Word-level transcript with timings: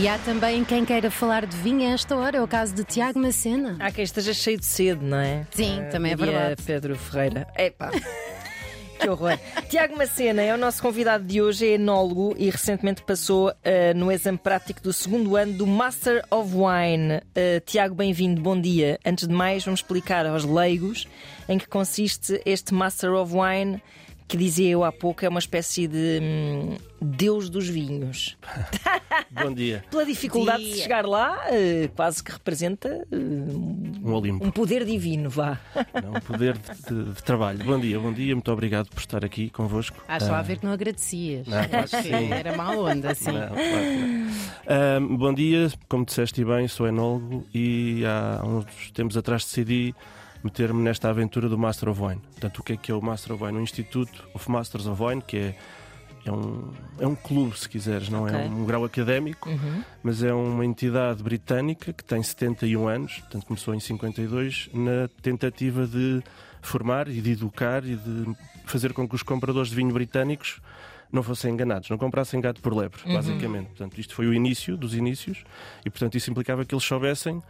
E 0.00 0.08
há 0.08 0.16
também 0.18 0.64
quem 0.64 0.82
queira 0.84 1.10
falar 1.10 1.44
de 1.44 1.54
vinho 1.58 1.82
a 1.86 1.92
esta 1.92 2.16
hora, 2.16 2.38
é 2.38 2.42
o 2.42 2.48
caso 2.48 2.74
de 2.74 2.84
Tiago 2.84 3.18
Macena. 3.18 3.76
Há 3.78 3.90
quem 3.90 4.02
esteja 4.04 4.32
cheio 4.32 4.58
de 4.58 4.64
sede, 4.64 5.04
não 5.04 5.18
é? 5.18 5.46
Sim, 5.50 5.80
Ah, 5.80 5.84
também 5.90 6.12
é 6.12 6.16
verdade. 6.16 6.62
Pedro 6.62 6.96
Ferreira. 6.96 7.46
Epá. 7.56 7.90
Que 9.00 9.08
horror. 9.08 9.38
Tiago 9.70 9.96
Macena 9.96 10.42
é 10.42 10.54
o 10.54 10.58
nosso 10.58 10.82
convidado 10.82 11.24
de 11.24 11.40
hoje, 11.40 11.66
é 11.66 11.70
enólogo 11.76 12.34
e 12.36 12.50
recentemente 12.50 13.02
passou 13.02 13.48
ah, 13.48 13.94
no 13.96 14.12
exame 14.12 14.36
prático 14.36 14.82
do 14.82 14.92
segundo 14.92 15.36
ano 15.36 15.54
do 15.54 15.66
Master 15.66 16.22
of 16.30 16.52
Wine. 16.54 17.14
Ah, 17.34 17.62
Tiago, 17.64 17.94
bem-vindo, 17.94 18.42
bom 18.42 18.60
dia. 18.60 19.00
Antes 19.02 19.26
de 19.26 19.32
mais, 19.32 19.64
vamos 19.64 19.80
explicar 19.80 20.26
aos 20.26 20.44
leigos 20.44 21.08
em 21.48 21.56
que 21.56 21.66
consiste 21.66 22.42
este 22.44 22.74
Master 22.74 23.14
of 23.14 23.32
Wine, 23.34 23.82
que 24.30 24.36
dizia 24.36 24.70
eu 24.70 24.84
há 24.84 24.92
pouco, 24.92 25.24
é 25.24 25.28
uma 25.28 25.40
espécie 25.40 25.88
de 25.88 26.20
hum, 26.22 26.76
Deus 27.02 27.50
dos 27.50 27.68
vinhos. 27.68 28.36
Bom 29.32 29.52
dia. 29.52 29.84
Pela 29.90 30.04
dificuldade 30.06 30.62
de 30.62 30.70
Dia. 30.74 30.82
chegar 30.84 31.04
lá, 31.04 31.40
ah, 31.46 31.88
quase 31.96 32.22
que 32.22 32.30
representa 32.30 33.04
ah, 33.12 33.16
Um 33.16 34.12
Olimpo. 34.12 34.46
um 34.46 34.50
poder 34.52 34.84
divino, 34.84 35.28
vá. 35.28 35.58
Não, 36.00 36.10
um 36.12 36.20
poder 36.20 36.56
de, 36.56 36.94
de- 37.04 37.12
de 37.12 37.22
trabalho. 37.24 37.64
Bom 37.64 37.78
dia, 37.80 37.98
bom 37.98 38.12
dia. 38.12 38.32
Muito 38.34 38.52
obrigado 38.52 38.88
por 38.88 39.00
estar 39.00 39.24
aqui 39.24 39.50
convosco. 39.50 39.96
Acho 40.06 40.26
lá 40.30 40.36
Ah, 40.36 40.40
a 40.40 40.42
ver 40.42 40.58
que 40.58 40.64
não 40.64 40.72
agradecias. 40.72 41.48
Não, 41.48 41.58
Acho 41.58 41.96
que 41.96 42.02
sim. 42.04 42.32
era 42.32 42.56
má 42.56 42.70
onda, 42.70 43.12
sim. 43.16 43.32
não, 43.32 43.48
claro 43.48 43.56
não. 43.58 44.30
Ah, 44.68 45.00
bom 45.18 45.34
dia, 45.34 45.68
como 45.88 46.04
disseste 46.04 46.44
bem, 46.44 46.68
sou 46.68 46.86
enólogo 46.86 47.44
e 47.52 48.04
há 48.06 48.40
uns 48.46 48.92
tempos 48.92 49.16
atrás 49.16 49.44
decidi 49.44 49.92
meter-me 50.42 50.82
nesta 50.82 51.08
aventura 51.10 51.48
do 51.48 51.58
Master 51.58 51.88
of 51.88 52.00
Wine. 52.00 52.20
Portanto, 52.32 52.58
o 52.58 52.62
que 52.62 52.72
é 52.72 52.76
que 52.76 52.90
é 52.90 52.94
o 52.94 53.02
Master 53.02 53.32
of 53.34 53.44
Wine? 53.44 53.58
Um 53.58 53.62
Instituto 53.62 54.28
of 54.34 54.50
Masters 54.50 54.86
of 54.86 55.02
Wine, 55.02 55.20
que 55.22 55.36
é, 55.36 55.58
é, 56.24 56.32
um, 56.32 56.72
é 56.98 57.06
um 57.06 57.14
clube, 57.14 57.58
se 57.58 57.68
quiseres, 57.68 58.08
não 58.08 58.26
é 58.28 58.36
Ok. 58.36 58.48
um 58.48 58.64
grau 58.64 58.84
académico, 58.84 59.48
Uhum. 59.48 59.82
mas 60.02 60.22
é 60.22 60.32
uma 60.32 60.64
entidade 60.64 61.22
britânica 61.22 61.92
que 61.92 62.04
tem 62.04 62.22
71 62.22 62.88
anos, 62.88 63.18
portanto 63.20 63.46
começou 63.46 63.74
em 63.74 63.80
52, 63.80 64.70
na 64.72 65.08
tentativa 65.22 65.86
de 65.86 66.22
formar 66.62 67.08
e 67.08 67.20
de 67.20 67.32
educar 67.32 67.84
e 67.84 67.96
de 67.96 68.34
fazer 68.66 68.92
com 68.92 69.08
que 69.08 69.14
os 69.14 69.22
compradores 69.22 69.70
de 69.70 69.76
vinho 69.76 69.92
britânicos 69.92 70.60
não 71.12 71.22
fossem 71.22 71.52
enganados, 71.52 71.88
não 71.90 71.98
comprassem 71.98 72.40
gato 72.40 72.60
por 72.60 72.72
lebre, 72.76 73.00
basicamente. 73.12 73.66
Portanto, 73.68 73.98
isto 73.98 74.14
foi 74.14 74.26
o 74.28 74.34
início 74.34 74.76
dos 74.76 74.94
inícios 74.94 75.42
e, 75.84 75.90
portanto, 75.90 76.16
isso 76.16 76.30
implicava 76.30 76.64
que 76.64 76.72
eles 76.74 76.84
soubessem 76.84 77.42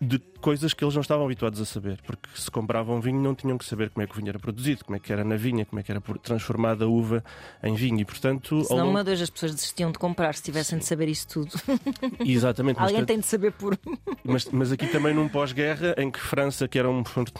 de 0.00 0.18
coisas 0.40 0.72
que 0.74 0.82
eles 0.82 0.94
não 0.94 1.02
estavam 1.02 1.24
habituados 1.24 1.60
a 1.60 1.64
saber, 1.64 2.00
porque 2.04 2.28
se 2.34 2.50
compravam 2.50 3.00
vinho 3.00 3.20
não 3.20 3.34
tinham 3.34 3.56
que 3.58 3.64
saber 3.64 3.90
como 3.90 4.02
é 4.02 4.06
que 4.06 4.12
o 4.12 4.16
vinho 4.16 4.28
era 4.30 4.38
produzido, 4.38 4.84
como 4.84 4.96
é 4.96 4.98
que 4.98 5.12
era 5.12 5.22
na 5.22 5.36
vinha, 5.36 5.64
como 5.64 5.78
é 5.78 5.82
que 5.82 5.92
era 5.92 6.00
transformada 6.22 6.84
a 6.84 6.88
uva 6.88 7.22
em 7.62 7.74
vinho 7.74 8.00
e, 8.00 8.04
portanto, 8.04 8.64
Senão 8.64 8.80
longo- 8.86 8.90
uma 8.90 9.04
das 9.04 9.28
pessoas 9.30 9.54
desistiam 9.54 9.92
de 9.92 9.98
comprar 9.98 10.34
se 10.34 10.42
tivessem 10.42 10.78
de 10.78 10.84
saber 10.86 11.08
isso 11.08 11.28
tudo. 11.28 11.50
Exatamente, 12.24 12.80
Alguém 12.80 13.04
tem 13.04 13.18
de 13.20 13.26
saber 13.26 13.52
por. 13.52 13.78
Mas, 14.24 14.46
mas 14.46 14.72
aqui 14.72 14.86
também 14.86 15.14
num 15.14 15.28
pós-guerra 15.28 15.94
em 15.98 16.10
que 16.10 16.18
França, 16.20 16.66
que 16.66 16.78
era 16.78 16.88
um 16.88 17.04
forne- 17.04 17.30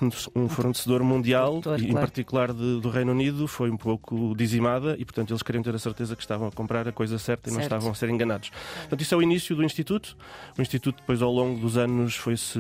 fornecedor 0.49 1.03
mundial, 1.03 1.61
Produtor, 1.61 1.81
e 1.81 1.85
em 1.85 1.91
claro. 1.93 2.07
particular 2.07 2.53
de- 2.53 2.81
do 2.81 2.91
Reino 2.91 3.13
Unido, 3.13 3.47
foi 3.49 3.71
um 3.71 3.77
pouco 3.77 4.35
dizimada 4.37 4.97
e, 4.99 5.05
portanto, 5.05 5.31
eles 5.31 5.43
queriam 5.43 5.63
ter 5.63 5.75
a 5.75 5.79
certeza 5.79 6.15
que 6.15 6.23
estavam 6.23 6.49
a 6.49 6.53
comprar 6.53 6.87
a 6.89 6.93
coisa 6.93 7.19
certa 7.19 7.49
e 7.49 7.53
não 7.53 7.61
Certo. 7.61 7.67
estavam 7.73 7.91
a 7.91 7.95
ser 7.95 8.09
enganados. 8.11 8.51
Portanto, 8.81 9.01
isso 9.01 9.15
é 9.15 9.17
o 9.17 9.23
início 9.23 9.55
do 9.57 9.63
Instituto. 9.65 10.17
O 10.59 10.63
Instituto, 10.63 10.97
depois, 11.01 11.23
ao 11.23 11.33
longo 11.33 11.59
dos 11.61 11.77
anos, 11.77 12.15
foi-se 12.17 12.59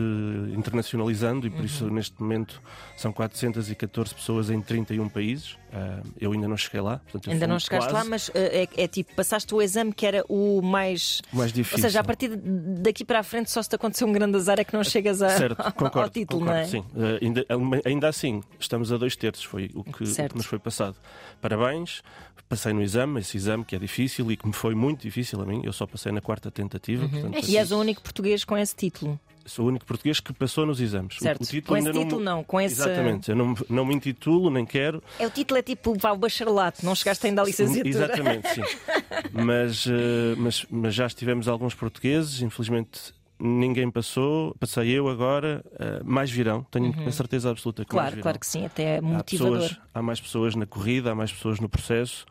internacionalizando 0.54 1.46
e, 1.46 1.50
por 1.50 1.64
isso, 1.64 1.84
Uhum. 1.84 1.94
neste 1.94 2.20
momento, 2.20 2.60
são 2.96 3.12
414 3.12 4.14
pessoas 4.14 4.50
em 4.50 4.60
31 4.60 5.08
países. 5.08 5.56
Ah, 5.72 6.00
eu 6.20 6.32
ainda 6.32 6.48
não 6.48 6.56
cheguei 6.56 6.80
lá. 6.80 6.98
Portanto, 6.98 7.30
Ainda 7.30 7.46
não 7.46 7.58
chegaste 7.58 7.90
quase 7.90 8.04
lá, 8.04 8.10
mas 8.10 8.30
eh, 8.34 8.66
é, 8.76 8.82
é 8.84 8.88
tipo, 8.88 9.14
passaste 9.14 9.54
o 9.54 9.62
exame 9.62 9.92
que 9.92 10.04
era 10.04 10.24
o 10.28 10.60
mais. 10.62 11.20
o 11.32 11.36
mais 11.36 11.52
difícil. 11.52 11.78
Ou 11.78 11.82
seja, 11.82 12.00
a 12.00 12.04
partir 12.04 12.28
daqui 12.36 13.04
para 13.04 13.20
a 13.20 13.22
frente, 13.22 13.50
só 13.50 13.62
se 13.62 13.68
te 13.68 13.76
acontecer 13.76 14.04
um 14.04 14.12
grande 14.12 14.36
azar 14.36 14.58
é 14.58 14.64
que 14.64 14.74
não 14.74 14.82
chegas 14.82 15.22
a, 15.22 15.30
Certo, 15.30 15.56
concordo, 15.74 16.00
ao 16.00 16.08
título, 16.10 16.40
concordo, 16.40 16.58
não 16.58 16.64
é? 16.64 16.66
Sim, 16.66 16.84
Eh, 16.96 17.18
ainda, 17.24 17.46
ainda 17.84 18.08
assim, 18.08 18.42
estamos 18.58 18.92
a 18.92 18.96
dois 18.96 19.14
terços, 19.14 19.44
foi 19.44 19.70
o 19.74 19.84
que, 19.84 20.04
Certo. 20.06 20.36
nos 20.36 20.46
foi 20.46 20.58
passado. 20.58 20.96
Parabéns, 21.40 22.02
passei 22.48 22.72
no 22.72 22.82
exame, 22.82 23.20
esse 23.20 23.36
exame 23.36 23.64
que 23.64 23.76
é 23.76 23.78
difícil 23.78 24.30
e 24.32 24.36
que 24.36 24.46
me 24.46 24.52
foi 24.52 24.74
muito 24.74 25.02
difícil 25.02 25.40
a 25.40 25.46
mim, 25.46 25.62
eu 25.64 25.72
só 25.72 25.86
passei 25.86 26.10
na 26.10 26.20
quarta 26.20 26.50
tentativa. 26.50 27.08
portanto, 27.08 27.34
Uhum. 27.34 27.40
E 27.48 27.56
és 27.56 27.70
o 27.70 27.78
único 27.78 28.02
português 28.02 28.44
com 28.44 28.56
esse 28.58 28.74
título. 28.74 29.18
Sou 29.50 29.64
o 29.64 29.68
único 29.68 29.84
português 29.84 30.20
que 30.20 30.32
passou 30.32 30.64
nos 30.64 30.80
exames. 30.80 31.16
O- 31.16 31.20
Certo. 31.20 31.42
O, 31.42 31.46
título 31.46 31.66
com 31.66 31.76
esse 31.76 31.86
ainda 31.88 31.98
não, 31.98 32.04
título, 32.04 32.20
me- 32.20 32.24
não. 32.24 32.44
Com 32.44 32.60
esse. 32.60 32.74
Exatamente, 32.76 33.30
eu 33.30 33.36
não, 33.36 33.48
me- 33.48 33.56
não 33.68 33.84
me 33.84 33.94
intitulo, 33.94 34.48
nem 34.50 34.64
quero. 34.64 35.02
É, 35.18 35.26
o 35.26 35.30
título 35.30 35.58
é 35.58 35.62
tipo 35.62 35.94
vá, 35.98 36.12
o 36.12 36.16
bacharelato, 36.16 36.84
não 36.86 36.94
chegaste 36.94 37.26
ainda 37.26 37.42
à 37.42 37.44
licenciatura. 37.44 37.88
Exatamente, 37.88 38.48
sim. 38.54 38.62
mas, 39.32 39.86
eh, 39.88 40.34
mas, 40.36 40.66
mas 40.70 40.94
já 40.94 41.06
estivemos 41.06 41.48
alguns 41.48 41.74
portugueses, 41.74 42.40
infelizmente 42.42 43.12
ninguém 43.42 43.90
passou, 43.90 44.54
passei 44.60 44.90
eu 44.90 45.08
agora, 45.08 45.64
eh, 45.78 46.00
mais 46.04 46.30
virão, 46.30 46.62
tenho 46.70 46.94
a 47.06 47.10
certeza 47.10 47.50
absoluta 47.50 47.84
que 47.86 47.94
mais 47.94 48.02
Claro, 48.04 48.10
virão. 48.16 48.22
claro 48.22 48.38
que 48.38 48.46
sim, 48.46 48.66
até 48.66 48.82
é 48.82 48.98
Há, 48.98 49.02
motivador. 49.02 49.58
pessoas, 49.60 49.80
há 49.94 50.02
mais 50.02 50.20
pessoas 50.20 50.54
na 50.54 50.66
corrida, 50.66 51.10
há 51.10 51.14
mais 51.14 51.32
pessoas 51.32 51.58
no 51.58 51.68
processo 51.68 52.26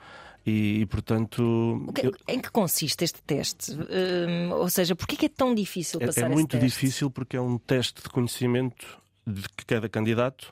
e, 0.50 0.82
e, 0.82 0.86
portanto 0.86 1.86
que- 1.94 2.08
eu- 2.08 2.14
em 2.28 2.40
que 2.40 2.50
consiste 2.52 3.04
este 3.04 3.22
teste? 3.22 3.72
Hum, 3.74 4.52
ou 4.54 4.70
seja, 4.70 4.96
porquê 4.96 5.16
que 5.16 5.26
é 5.28 5.30
tão 5.30 5.54
difícil 5.54 6.00
é, 6.02 6.06
passar 6.08 6.26
é 6.26 6.30
muito 6.30 6.58
difícil 6.58 7.10
porque 7.12 7.38
é 7.38 7.42
um 7.42 7.58
teste 7.58 8.02
de 8.04 8.10
conhecimento 8.10 9.00
de 9.28 9.44
cada 9.68 9.88
candidato 9.88 10.52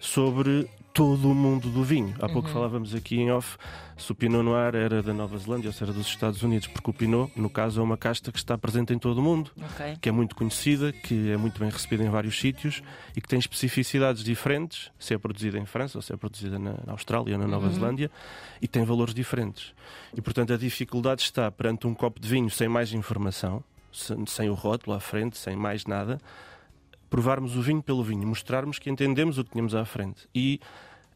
sobre 0.00 0.68
todo 0.92 1.30
o 1.30 1.34
mundo 1.34 1.68
do 1.68 1.84
vinho. 1.84 2.14
Há 2.20 2.26
Uhum. 2.26 2.32
pouco 2.32 2.48
falávamos 2.48 2.94
aqui 2.96 3.16
em 3.20 3.30
off 3.30 3.56
se 3.96 4.10
o 4.10 4.14
Pinot 4.14 4.42
Noir 4.42 4.74
era 4.74 5.00
da 5.02 5.12
Nova 5.14 5.38
Zelândia 5.38 5.68
ou 5.68 5.72
se 5.72 5.82
era 5.84 5.92
dos 5.92 6.06
Estados 6.06 6.42
Unidos, 6.42 6.66
porque 6.66 6.90
o 6.90 6.92
Pinot, 6.92 7.30
no 7.36 7.48
caso, 7.48 7.80
é 7.80 7.84
uma 7.84 7.96
casta 7.96 8.32
que 8.32 8.38
está 8.38 8.58
presente 8.58 8.92
em 8.92 8.98
todo 8.98 9.18
o 9.18 9.22
mundo. 9.22 9.52
Ok. 9.56 9.98
que 10.00 10.08
é 10.08 10.12
muito 10.12 10.34
conhecida, 10.34 10.90
que 10.90 11.30
é 11.30 11.36
muito 11.36 11.60
bem 11.60 11.70
recebida 11.70 12.02
em 12.02 12.08
vários 12.10 12.40
sítios 12.40 12.82
e 13.16 13.20
que 13.20 13.28
tem 13.28 13.38
especificidades 13.38 14.24
diferentes, 14.24 14.90
se 14.98 15.14
é 15.14 15.18
produzida 15.18 15.58
em 15.58 15.66
França 15.66 15.96
ou 15.98 16.02
se 16.02 16.12
é 16.12 16.16
produzida 16.16 16.58
na 16.58 16.74
Austrália 16.88 17.34
ou 17.36 17.40
na 17.40 17.46
Nova 17.46 17.70
Zelândia, 17.70 18.10
e 18.60 18.66
tem 18.66 18.82
valores 18.84 19.14
diferentes. 19.14 19.72
E, 20.16 20.20
portanto, 20.20 20.52
a 20.52 20.56
dificuldade 20.56 21.22
está 21.22 21.50
perante 21.52 21.86
um 21.86 21.94
copo 21.94 22.18
de 22.18 22.26
vinho 22.28 22.50
sem 22.50 22.68
mais 22.68 22.92
informação, 22.92 23.62
sem, 23.92 24.26
sem 24.26 24.50
o 24.50 24.54
rótulo 24.54 24.96
à 24.96 25.00
frente, 25.00 25.38
sem 25.38 25.54
mais 25.54 25.84
nada, 25.84 26.20
provarmos 27.10 27.56
o 27.56 27.60
vinho 27.60 27.82
pelo 27.82 28.02
vinho, 28.02 28.26
mostrarmos 28.26 28.78
que 28.78 28.88
entendemos 28.88 29.36
o 29.36 29.44
que 29.44 29.50
tínhamos 29.50 29.74
à 29.74 29.84
frente. 29.84 30.28
E 30.34 30.60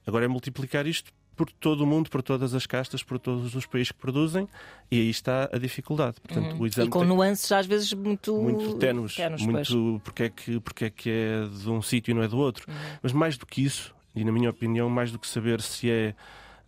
agora 0.07 0.25
é 0.25 0.29
multiplicar 0.29 0.87
isto 0.87 1.11
por 1.37 1.51
todo 1.51 1.81
o 1.83 1.87
mundo, 1.87 2.11
por 2.11 2.23
todas 2.23 2.55
as 2.55 2.65
castas, 2.67 3.03
por 3.03 3.19
todos 3.19 3.55
os 3.57 3.67
países 3.67 3.91
que 3.91 3.99
produzem, 3.99 4.49
e 4.91 5.01
aí 5.01 5.11
está 5.11 5.49
a 5.53 5.59
dificuldade. 5.59 6.17
Portanto, 6.21 6.57
o 6.61 6.67
exame 6.67 6.87
E 6.87 6.91
com 6.91 7.03
nuances 7.05 7.51
às 7.51 7.67
vezes 7.67 7.93
muito. 7.93 8.37
muito 8.37 8.77
pois. 8.77 9.71
muito 9.71 10.01
porque 10.05 10.23
é, 10.25 10.29
que, 10.29 10.61
porque 10.61 10.85
é 10.85 10.91
que 10.91 11.11
é 11.11 11.45
de 11.49 11.69
um 11.71 11.83
sítio 11.83 12.13
e 12.13 12.15
não 12.15 12.23
é 12.23 12.29
do 12.29 12.39
outro. 12.39 12.71
Uhum. 12.71 12.75
Mas 13.03 13.13
mais 13.13 13.37
do 13.37 13.47
que 13.47 13.65
isso, 13.65 13.93
e 14.15 14.25
na 14.25 14.31
minha 14.31 14.51
opinião, 14.51 14.89
mais 14.89 15.11
do 15.11 15.19
que 15.19 15.27
saber 15.27 15.61
se 15.61 15.91
é 15.91 16.15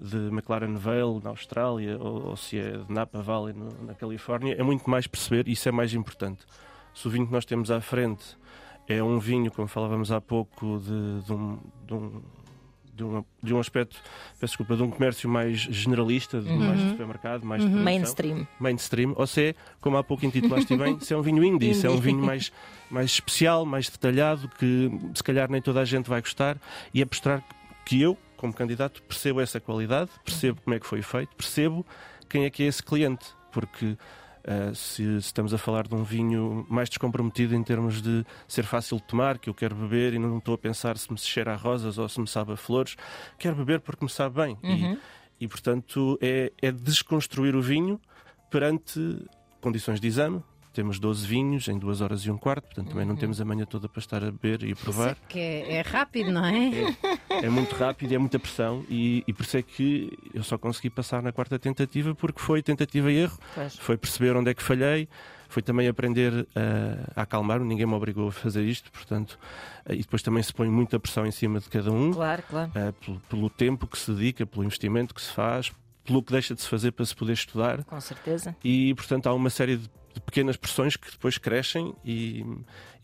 de 0.01 0.17
McLaren 0.29 0.75
Vale 0.75 1.21
na 1.23 1.31
Austrália 1.31 1.97
ou, 1.99 2.31
ou 2.31 2.37
se 2.37 2.59
é 2.59 2.79
de 2.79 2.93
Napa 2.93 3.23
Valley 3.23 3.55
no- 3.55 3.85
na 3.87 3.95
Califórnia, 3.95 4.55
é 4.59 4.63
muito 4.65 4.91
mais 4.91 5.07
perceber, 5.07 5.47
e 5.49 5.53
isso 5.53 5.69
é 5.69 5.73
mais 5.73 5.95
importante. 5.95 6.45
Se 6.93 7.07
o 7.07 7.11
vinho 7.11 7.25
que 7.27 7.33
nós 7.33 7.45
temos 7.45 7.71
à 7.71 7.81
frente 7.81 8.37
é 8.89 9.03
um 9.03 9.19
vinho, 9.19 9.51
como 9.51 9.69
falávamos 9.69 10.13
há 10.13 10.21
pouco, 10.21 10.79
de, 10.79 11.25
de 11.25 11.33
um, 11.33 11.59
de 11.87 11.95
um 11.95 12.23
de 12.97 13.05
um, 13.05 13.25
de 13.43 13.55
um 13.55 13.61
aspecto, 13.61 14.01
peço 14.41 14.53
desculpa, 14.53 14.75
de 14.75 14.83
um 14.83 14.91
comércio 14.91 15.29
mais 15.29 15.59
generalista, 15.59 16.41
de 16.41 16.51
mais 16.51 16.81
de 16.81 16.89
supermercado, 16.91 17.45
mais 17.45 17.61
de 17.61 17.69
produção. 17.69 17.85
Mainstream. 17.85 18.49
mainstream, 18.59 19.13
ou 19.17 19.27
se 19.27 19.49
é, 19.49 19.55
como 19.81 19.99
há 19.99 20.03
pouco 20.03 20.25
intitulaste 20.25 20.75
bem, 20.77 20.99
se 21.01 21.13
é 21.13 21.17
um 21.17 21.23
vinho 21.23 21.45
indie, 21.45 21.75
se 21.75 21.87
é 21.87 21.91
um 21.91 21.99
vinho 21.99 22.25
mais, 22.25 22.51
mais 22.91 23.11
especial, 23.11 23.67
mais 23.67 23.89
detalhado, 23.91 24.49
que 24.59 24.91
se 25.15 25.23
calhar 25.23 25.51
nem 25.51 25.61
toda 25.61 25.81
a 25.81 25.85
gente 25.85 26.09
vai 26.09 26.21
gostar, 26.21 26.57
e 26.95 27.03
é 27.03 27.05
mostrar 27.05 27.45
que 27.85 28.01
eu, 28.01 28.17
como 28.37 28.53
candidato, 28.53 29.03
percebo 29.03 29.41
essa 29.41 29.61
qualidade, 29.61 30.11
percebo 30.25 30.61
como 30.63 30.75
é 30.75 30.81
que 30.81 30.87
foi 30.87 31.03
feito, 31.03 31.37
percebo 31.37 31.85
quem 32.29 32.45
é 32.47 32.51
que 32.51 32.63
é 32.63 32.67
esse 32.67 32.83
cliente, 32.83 33.27
porque 33.53 33.97
ah, 34.47 34.73
se, 34.75 35.03
se 35.03 35.17
estamos 35.27 35.53
a 35.53 35.59
falar 35.59 35.87
de 35.89 35.95
um 35.95 36.03
vinho 36.05 36.65
mais 36.71 36.89
descomprometido 36.89 37.55
em 37.55 37.63
termos 37.63 38.01
de 38.01 38.25
ser 38.47 38.65
fácil 38.65 38.97
de 38.99 39.05
tomar, 39.05 39.39
que 39.39 39.51
eu 39.51 39.55
quero 39.55 39.75
beber 39.75 40.15
e 40.15 40.19
não 40.19 40.39
estou 40.39 40.55
a 40.55 40.59
pensar 40.59 40.97
se 40.97 41.11
me 41.13 41.19
cheira 41.19 41.53
a 41.53 41.57
rosas 41.57 41.99
ou 41.99 42.09
se 42.09 42.21
me 42.21 42.29
sabe 42.29 42.53
a 42.53 42.57
flores, 42.57 42.97
quero 43.39 43.57
beber 43.57 43.81
porque 43.81 44.05
me 44.05 44.11
sabe 44.11 44.37
bem. 44.37 44.59
E- 44.63 44.99
e, 45.39 45.47
portanto, 45.47 46.19
é, 46.23 46.51
é 46.63 46.73
desconstruir 46.73 47.55
o 47.55 47.61
vinho 47.61 48.01
perante 48.51 48.99
condições 49.61 50.01
de 50.01 50.07
exame. 50.09 50.43
Temos 50.77 50.99
12 50.99 51.27
vinhos 51.27 51.69
em 51.69 51.79
2 51.79 52.03
horas 52.03 52.21
e 52.21 52.31
um 52.31 52.37
quarto, 52.37 52.67
portanto 52.67 52.91
também 52.91 53.07
não 53.07 53.17
temos 53.17 53.41
a 53.41 53.47
manhã 53.47 53.65
toda 53.65 53.89
para 53.89 53.99
estar 53.99 54.23
a 54.23 54.31
beber 54.31 54.63
e 54.63 54.73
a 54.73 54.77
provar. 54.77 55.17
Que 55.27 55.39
é, 55.39 55.77
é 55.77 55.81
rápido, 55.81 56.31
não 56.31 56.45
é? 56.45 56.95
É 57.31 57.49
muito 57.49 57.75
rápido, 57.75 58.13
é 58.13 58.19
muita 58.19 58.39
pressão 58.39 58.85
e, 58.87 59.25
e 59.27 59.33
por 59.33 59.43
isso 59.45 59.57
é 59.57 59.63
que 59.63 60.13
eu 60.35 60.43
só 60.43 60.59
consegui 60.59 60.91
passar 60.91 61.23
na 61.23 61.33
quarta 61.33 61.59
tentativa 61.59 62.15
porque 62.15 62.39
foi 62.43 62.63
tentativa 62.63 63.11
e 63.11 63.17
erro, 63.21 63.39
Pois. 63.55 63.75
foi 63.79 63.97
perceber 63.97 64.37
onde 64.37 64.51
é 64.51 64.55
que 64.55 64.63
falhei, 64.63 65.09
foi 65.49 65.63
também 65.63 65.89
aprender 65.89 66.47
a, 66.55 67.21
a 67.21 67.23
acalmar-me, 67.23 67.65
ninguém 67.67 67.87
me 67.87 67.95
obrigou 67.95 68.29
a 68.29 68.33
fazer 68.33 68.63
isto, 68.63 68.93
portanto, 68.93 69.39
eh, 69.87 69.95
e 69.95 69.99
depois 70.01 70.21
também 70.21 70.43
se 70.43 70.53
põe 70.53 70.69
muita 70.69 71.01
pressão 71.01 71.25
em 71.25 71.31
cima 71.31 71.59
de 71.59 71.71
cada 71.71 71.91
um. 71.91 72.13
Claro, 72.13 72.43
claro. 72.51 72.71
Uh, 72.71 72.93
pelo, 72.93 73.21
pelo 73.31 73.49
tempo 73.49 73.87
que 73.87 73.99
se 73.99 74.13
dedica, 74.13 74.45
pelo 74.45 74.63
investimento 74.63 75.15
que 75.15 75.23
se 75.23 75.33
faz, 75.33 75.73
pelo 76.05 76.23
que 76.23 76.33
deixa 76.33 76.55
de 76.55 76.61
se 76.61 76.69
fazer 76.69 76.93
para 76.93 77.07
se 77.07 77.17
poder 77.17 77.33
estudar. 77.33 77.83
Com 77.85 77.99
certeza. 77.99 78.55
E, 78.63 78.93
portanto, 78.95 79.27
há 79.27 79.33
uma 79.33 79.49
série 79.49 79.79
de 79.79 79.91
de 80.17 80.21
pequenas 80.21 80.57
pressões 80.57 80.97
que 80.97 81.11
depois 81.11 81.37
crescem 81.37 81.95
e, 82.03 82.43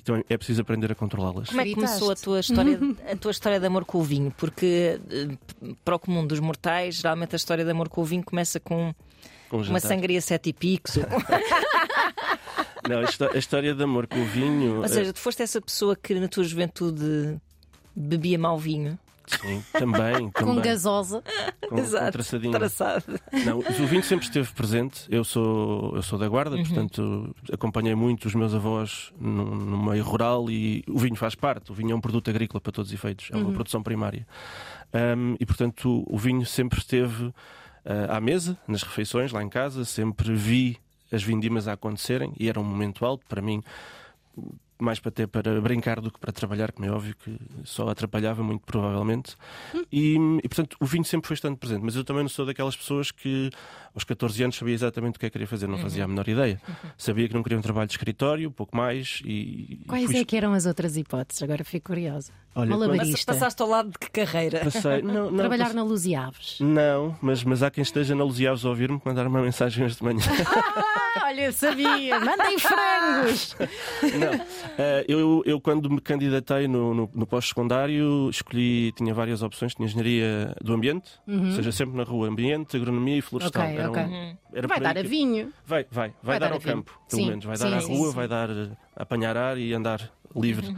então 0.01 0.25
é 0.29 0.37
preciso 0.37 0.63
aprender 0.63 0.91
a 0.91 0.95
controlá-las. 0.95 1.51
Como 1.51 1.61
é 1.61 1.65
que 1.65 1.75
começou 1.75 2.11
a 2.11 2.17
tua 2.17 2.41
história, 2.41 2.79
a 3.11 3.17
tua 3.17 3.31
história 3.31 3.61
de 3.61 3.67
amor 3.67 3.85
com 3.85 3.99
o 3.99 4.03
vinho? 4.03 4.33
Porque 4.37 4.99
eh, 5.11 5.37
para 5.85 5.95
o 5.95 5.99
comum 5.99 6.27
dos 6.27 6.41
mortais, 6.41 6.97
geralmente 6.97 7.35
a 7.35 7.37
história 7.37 7.65
de 7.65 7.71
amor 7.71 7.89
com 7.89 8.01
o 8.01 8.05
vinho 8.05 8.25
começa 8.25 8.59
com, 8.59 8.95
com 9.51 9.59
uma 9.59 9.79
sangria 9.79 10.21
sete 10.21 10.49
e 10.49 10.53
picos. 10.53 10.97
Não, 12.89 12.99
a 12.99 13.39
história 13.39 13.75
de 13.75 13.83
amor 13.83 14.09
com 14.09 14.21
o 14.21 14.25
vinho. 14.25 14.81
Ou 14.81 14.89
seja, 14.89 15.13
tu 15.13 15.21
foste 15.21 15.43
essa 15.43 15.61
pessoa 15.61 15.95
que 15.95 16.15
na 16.15 16.27
tua 16.27 16.43
juventude 16.43 17.37
bebia 17.95 18.39
mau 18.39 18.59
vinho. 18.59 18.99
Sim, 19.41 19.63
também. 19.73 20.31
Com 20.31 20.57
gasosa. 20.57 21.23
Com, 21.69 21.79
Exato, 21.79 22.05
com 22.05 22.11
traçadinho. 22.13 22.53
Traçado. 22.53 23.05
Não, 23.45 23.59
o 23.59 23.87
vinho 23.87 24.03
sempre 24.03 24.27
esteve 24.27 24.53
presente. 24.53 25.05
Eu 25.09 25.25
sou, 25.25 25.95
eu 25.97 26.03
sou 26.03 26.19
da 26.19 26.29
Guarda, 26.29 26.57
uhum. 26.57 26.63
portanto 26.63 27.37
acompanhei 27.53 27.95
muito 27.95 28.27
os 28.27 28.35
meus 28.35 28.55
avós 28.55 29.13
no, 29.19 29.55
no, 29.55 29.85
meio 29.85 30.05
rural 30.05 30.51
e 30.51 30.85
o 30.89 30.99
vinho 30.99 31.17
faz 31.17 31.35
parte. 31.35 31.71
O 31.71 31.75
vinho 31.75 31.93
é 31.93 31.95
um 31.95 32.01
produto 32.01 32.29
agrícola 32.29 32.61
para 32.61 32.73
todos 32.73 32.91
os 32.91 32.95
efeitos, 32.95 33.31
é 33.33 33.37
uma 33.37 33.47
uhum. 33.47 33.53
produção 33.55 33.83
primária. 33.83 34.27
Um, 34.93 35.37
e 35.41 35.47
portanto 35.47 36.05
o 36.07 36.19
vinho 36.19 36.45
sempre 36.45 36.79
esteve 36.79 37.25
uh, 37.25 37.35
à 38.11 38.21
mesa, 38.21 38.59
nas 38.69 38.83
refeições, 38.83 39.33
lá 39.33 39.43
em 39.43 39.49
casa. 39.49 39.85
Sempre 39.85 40.35
vi 40.35 40.79
as 41.11 41.23
vindimas 41.23 41.69
a 41.69 41.73
acontecerem 41.73 42.33
e 42.39 42.49
era 42.49 42.59
um 42.59 42.65
momento 42.65 43.05
alto 43.05 43.25
para 43.27 43.43
mim 43.43 43.63
mais 44.83 44.99
para 44.99 45.09
até 45.11 45.27
para 45.27 45.61
brincar 45.61 46.01
do 46.01 46.11
que 46.11 46.19
para 46.19 46.33
trabalhar, 46.33 46.73
como 46.73 46.87
é 46.87 46.91
óbvio 46.91 47.15
que 47.17 47.37
só 47.65 47.89
atrapalhava 47.89 48.43
muito 48.43 48.63
provavelmente. 48.65 49.37
E, 49.91 50.17
e, 50.43 50.49
portanto 50.49 50.77
o 50.81 50.87
vinho 50.87 51.05
sempre 51.05 51.29
foi 51.29 51.35
estando 51.35 51.57
presente, 51.57 51.83
mas 51.83 51.97
eu 51.97 52.05
também 52.05 52.23
não 52.23 52.29
sou 52.29 52.45
daquelas 52.45 52.77
pessoas 52.77 53.11
que 53.11 53.51
aos 53.95 54.05
14 54.05 54.43
anos 54.43 54.57
sabia 54.57 54.75
exatamente 54.75 55.17
o 55.17 55.21
que 55.21 55.27
é 55.27 55.29
que 55.29 55.33
queria 55.33 55.47
fazer, 55.47 55.67
não 55.67 55.77
uhum. 55.77 55.83
fazia 55.83 56.05
a 56.05 56.09
menor 56.09 56.27
ideia. 56.27 56.61
Sabia 56.97 57.29
que 57.29 57.35
não 57.35 57.43
queria 57.43 57.59
um 57.59 57.63
trabalho 57.63 57.87
de 57.87 57.93
escritório, 57.93 58.51
pouco 58.51 58.77
mais. 58.77 59.21
E, 59.25 59.81
Quais 59.87 60.07
fui... 60.07 60.19
é 60.19 60.25
que 60.25 60.37
eram 60.37 60.55
as 60.55 60.67
outras 60.67 60.97
hipóteses? 60.97 61.43
Agora 61.43 61.63
fico 61.63 61.89
curiosa. 61.89 62.33
Olha, 62.55 62.71
Malabarista. 62.71 63.33
Passaste 63.33 63.63
ao 63.63 63.69
lado 63.69 63.91
de 63.91 63.99
que 63.99 64.11
carreira? 64.11 64.61
Passei, 64.61 65.03
não, 65.03 65.31
não, 65.31 65.39
Trabalhar 65.39 65.65
passe... 65.65 65.77
na 65.77 65.83
Luz 65.83 66.05
e 66.05 66.15
Aves. 66.15 66.59
Não, 66.61 67.17
mas, 67.21 67.43
mas 67.45 67.63
há 67.63 67.71
quem 67.71 67.83
esteja 67.83 68.15
na 68.15 68.25
Luz 68.25 68.39
e 68.41 68.47
Aves 68.47 68.65
a 68.65 68.69
ouvir-me 68.69 69.01
mandar 69.05 69.27
uma 69.27 69.41
mensagem 69.41 69.85
hoje 69.85 69.97
de 69.97 70.05
manhã. 70.05 70.21
Ah, 71.15 71.27
olha, 71.27 71.43
eu 71.43 71.53
sabia. 71.53 72.19
Mandem 72.19 72.59
frangos. 72.59 73.55
Não, 74.03 74.47
eu, 75.09 75.43
eu 75.45 75.61
quando 75.61 75.91
me 75.91 76.01
candidatei 76.01 76.69
no, 76.69 76.95
no, 76.95 77.11
no 77.15 77.27
pós-secundário 77.27 78.29
escolhi, 78.31 78.93
tinha 78.93 79.13
várias 79.15 79.43
opções, 79.43 79.75
tinha 79.75 79.87
engenharia 79.87 80.55
do 80.61 80.73
ambiente, 80.73 81.11
uhum. 81.27 81.47
ou 81.47 81.53
seja, 81.53 81.73
sempre 81.73 81.97
na 81.97 82.05
rua, 82.05 82.29
ambiente, 82.29 82.77
agronomia 82.77 83.19
e 83.19 83.21
florestal. 83.21 83.65
Okay, 83.65 83.87
okay. 83.87 84.03
Um, 84.05 84.37
era 84.55 84.69
vai 84.69 84.81
dar 84.81 84.99
a 84.99 85.03
vinho. 85.03 85.53
Vai, 85.67 85.87
vai, 85.91 86.09
vai, 86.09 86.15
vai 86.23 86.41
dar, 86.41 86.49
dar 86.49 86.55
ao 86.55 86.61
campo, 86.61 86.99
pelo 87.09 87.23
sim. 87.23 87.29
menos. 87.29 87.45
Vai 87.45 87.57
sim, 87.57 87.65
dar 87.65 87.77
à 87.77 87.81
sim, 87.81 87.97
rua, 87.97 88.13
vai 88.13 88.29
dar 88.29 88.51
a 88.51 89.03
apanhar 89.03 89.37
ar 89.37 89.59
e 89.59 89.73
andar 89.73 90.11
livre. 90.35 90.75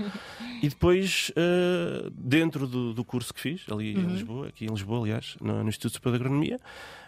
e 0.62 0.68
depois, 0.68 1.30
uh, 1.30 2.10
dentro 2.10 2.66
do, 2.66 2.94
do, 2.94 3.04
curso 3.04 3.32
que 3.32 3.40
fiz, 3.40 3.62
ali 3.70 3.94
uhum. 3.94 4.02
em 4.02 4.06
Lisboa, 4.06 4.48
aqui 4.48 4.64
em 4.64 4.68
Lisboa, 4.68 5.00
aliás, 5.00 5.36
no, 5.40 5.62
no 5.62 5.68
Instituto 5.68 5.94
Superior 5.94 6.18
de 6.18 6.24
Agronomia, 6.24 6.60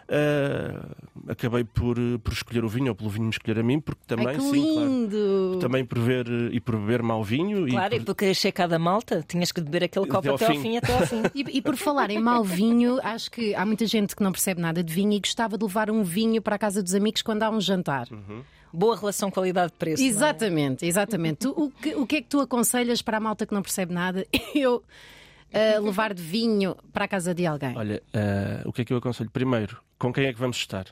uh, 0.07 1.31
acabei 1.31 1.63
por, 1.63 1.97
por 2.23 2.33
escolher 2.33 2.63
o 2.63 2.69
vinho, 2.69 2.89
ou 2.89 2.95
pelo 2.95 3.09
vinho 3.09 3.25
me 3.25 3.31
escolher 3.31 3.59
a 3.59 3.63
mim, 3.63 3.79
porque 3.79 4.01
também, 4.07 4.27
Ai, 4.27 4.39
sim, 4.39 4.73
claro, 4.73 5.59
também 5.59 5.85
por 5.85 5.99
ver 5.99 6.27
e 6.51 6.59
por 6.59 6.77
beber 6.77 7.01
mau 7.01 7.23
vinho. 7.23 7.67
Claro, 7.67 7.95
e 7.95 7.97
por, 7.97 8.03
e 8.03 8.05
por 8.05 8.15
querer 8.15 8.35
checar 8.35 8.67
da 8.67 8.79
malta, 8.79 9.23
tinhas 9.27 9.51
que 9.51 9.61
beber 9.61 9.85
aquele 9.85 10.07
copo 10.07 10.33
até, 10.33 10.45
ao 10.45 10.51
fim. 10.51 10.61
fim. 10.61 10.77
até 10.77 10.93
ao 10.93 11.05
fim. 11.05 11.23
e, 11.35 11.57
e 11.57 11.61
por 11.61 11.75
falar 11.75 12.09
em 12.09 12.19
mau 12.19 12.43
vinho, 12.43 12.99
acho 13.03 13.31
que 13.31 13.53
há 13.55 13.65
muita 13.65 13.85
gente 13.85 14.15
que 14.15 14.23
não 14.23 14.31
percebe 14.31 14.61
nada 14.61 14.83
de 14.83 14.93
vinho 14.93 15.13
e 15.13 15.19
gostava 15.19 15.57
de 15.57 15.63
levar 15.63 15.89
um 15.91 16.03
vinho 16.03 16.41
para 16.41 16.55
a 16.55 16.59
casa 16.59 16.81
dos 16.81 16.93
amigos 16.93 17.21
quando 17.21 17.43
há 17.43 17.49
um 17.49 17.61
jantar. 17.61 18.07
Uhum 18.11 18.41
boa 18.73 18.95
relação 18.95 19.31
qualidade-preço. 19.31 20.03
Exatamente, 20.03 20.85
é? 20.85 20.87
exatamente. 20.87 21.47
o, 21.47 21.69
que, 21.69 21.95
o 21.95 22.05
que 22.05 22.17
é 22.17 22.21
que 22.21 22.27
tu 22.27 22.39
aconselhas 22.39 23.01
para 23.01 23.17
a 23.17 23.19
malta 23.19 23.45
que 23.45 23.53
não 23.53 23.61
percebe 23.61 23.93
nada? 23.93 24.25
Eu 24.53 24.77
uh, 24.77 25.83
levar 25.83 26.13
de 26.13 26.21
vinho 26.21 26.75
para 26.91 27.05
a 27.05 27.07
casa 27.07 27.33
de 27.33 27.45
alguém? 27.45 27.75
Olha, 27.77 28.01
uh, 28.13 28.69
o 28.69 28.73
que 28.73 28.81
é 28.81 28.85
que 28.85 28.93
eu 28.93 28.97
aconselho? 28.97 29.29
Primeiro, 29.29 29.81
com 29.97 30.11
quem 30.11 30.25
é 30.25 30.33
que 30.33 30.39
vamos 30.39 30.57
estar? 30.57 30.85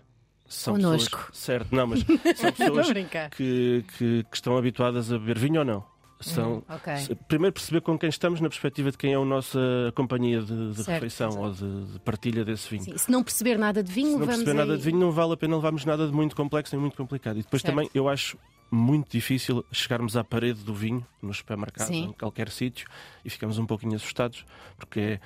São 0.48 0.76
Conosco. 0.76 1.18
Pessoas, 1.18 1.38
certo, 1.38 1.76
não, 1.76 1.88
mas 1.88 2.00
são 2.38 2.52
pessoas 2.52 2.88
que, 3.36 3.84
que, 3.98 4.26
que 4.30 4.36
estão 4.36 4.58
habituadas 4.58 5.12
a 5.12 5.18
beber 5.18 5.40
vinho 5.40 5.60
ou 5.60 5.66
não? 5.66 5.95
São, 6.20 6.58
hum, 6.58 6.76
okay. 6.76 7.16
Primeiro 7.28 7.54
perceber 7.54 7.82
com 7.82 7.98
quem 7.98 8.10
estamos 8.10 8.40
na 8.40 8.48
perspectiva 8.48 8.90
de 8.90 8.98
quem 8.98 9.14
é 9.14 9.16
a 9.16 9.26
nossa 9.26 9.60
companhia 9.96 10.42
de, 10.42 10.74
de 10.74 10.84
refeição 10.84 11.30
ou 11.38 11.52
de, 11.52 11.86
de, 11.86 12.00
partilha 12.00 12.46
desse 12.46 12.70
vinho. 12.70 12.84
Sim, 12.84 12.98
se 12.98 13.12
não 13.12 13.22
perceber 13.22 13.58
nada 13.58 13.84
de 13.84 13.92
vinho, 13.92 14.14
se 14.14 14.20
não 14.20 14.28
perceber 14.28 14.52
aí... 14.52 14.58
nada 14.58 14.78
de 14.78 14.84
vinho, 14.84 14.98
não 14.98 15.12
vale 15.12 15.34
a 15.34 15.38
pena 15.38 15.56
levarmos 15.56 15.84
nada 15.84 16.08
de 16.08 16.14
muito 16.14 16.36
complexo 16.36 16.74
nem 16.74 16.82
muito 16.82 16.96
complicado. 16.96 17.38
E 17.38 17.44
depois 17.44 17.62
certo. 17.62 17.74
também 17.74 17.90
eu 17.94 18.08
acho 18.08 18.38
muito 18.72 19.12
difícil 19.12 19.66
chegarmos 19.72 20.18
à 20.18 20.24
parede 20.24 20.64
do 20.64 20.74
vinho 20.74 21.06
no 21.22 21.34
supermercado, 21.34 21.88
Sim. 21.88 22.06
em 22.06 22.14
qualquer 22.14 22.50
sítio, 22.50 22.88
e 23.24 23.30
ficamos 23.30 23.58
um 23.58 23.66
pouquinho 23.66 23.96
assustados, 23.96 24.46
porque 24.78 25.20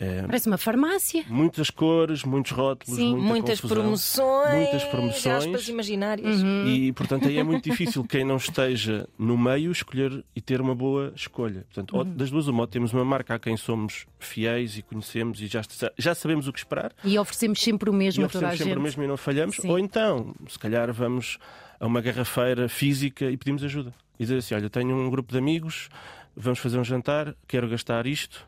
é, 0.00 0.22
Parece 0.22 0.46
uma 0.46 0.58
farmácia. 0.58 1.24
Muitas 1.28 1.70
cores, 1.70 2.22
muitos 2.22 2.52
rótulos, 2.52 2.96
Sim, 2.96 3.14
muita 3.14 3.28
muitas 3.28 3.60
confusão, 3.60 3.82
promoções, 3.82 4.54
muitas 4.54 4.84
promoções. 4.84 5.26
aspas 5.26 5.68
imaginárias. 5.68 6.40
Uhum. 6.40 6.68
E, 6.68 6.92
portanto, 6.92 7.26
aí 7.26 7.36
é 7.36 7.42
muito 7.42 7.64
difícil 7.68 8.04
quem 8.04 8.24
não 8.24 8.36
esteja 8.36 9.08
no 9.18 9.36
meio 9.36 9.72
escolher 9.72 10.24
e 10.36 10.40
ter 10.40 10.60
uma 10.60 10.74
boa 10.74 11.12
escolha. 11.16 11.66
Portanto, 11.72 11.96
uhum. 11.96 12.16
das 12.16 12.30
duas, 12.30 12.46
uma, 12.46 12.66
temos 12.68 12.92
uma 12.92 13.04
marca 13.04 13.34
a 13.34 13.38
quem 13.40 13.56
somos 13.56 14.06
fiéis 14.20 14.78
e 14.78 14.82
conhecemos 14.82 15.40
e 15.40 15.48
já, 15.48 15.62
já 15.98 16.14
sabemos 16.14 16.46
o 16.46 16.52
que 16.52 16.60
esperar. 16.60 16.92
E 17.02 17.18
oferecemos 17.18 17.60
sempre 17.60 17.90
o 17.90 17.92
mesmo 17.92 18.22
e 18.22 18.26
a 18.26 18.28
toda 18.28 18.46
a 18.46 18.50
gente. 18.50 18.64
sempre 18.64 18.78
o 18.78 18.82
mesmo 18.82 19.02
e 19.02 19.06
não 19.08 19.16
falhamos. 19.16 19.56
Sim. 19.56 19.68
Ou 19.68 19.80
então, 19.80 20.32
se 20.48 20.58
calhar, 20.58 20.92
vamos 20.92 21.38
a 21.80 21.86
uma 21.86 22.00
garrafeira 22.00 22.68
física 22.68 23.30
e 23.30 23.36
pedimos 23.36 23.62
ajuda. 23.62 23.94
E 24.18 24.24
dizer 24.24 24.38
assim: 24.38 24.54
olha, 24.54 24.68
tenho 24.68 24.96
um 24.96 25.10
grupo 25.10 25.32
de 25.32 25.38
amigos, 25.38 25.88
vamos 26.36 26.58
fazer 26.58 26.78
um 26.78 26.84
jantar, 26.84 27.34
quero 27.46 27.68
gastar 27.68 28.06
isto 28.06 28.46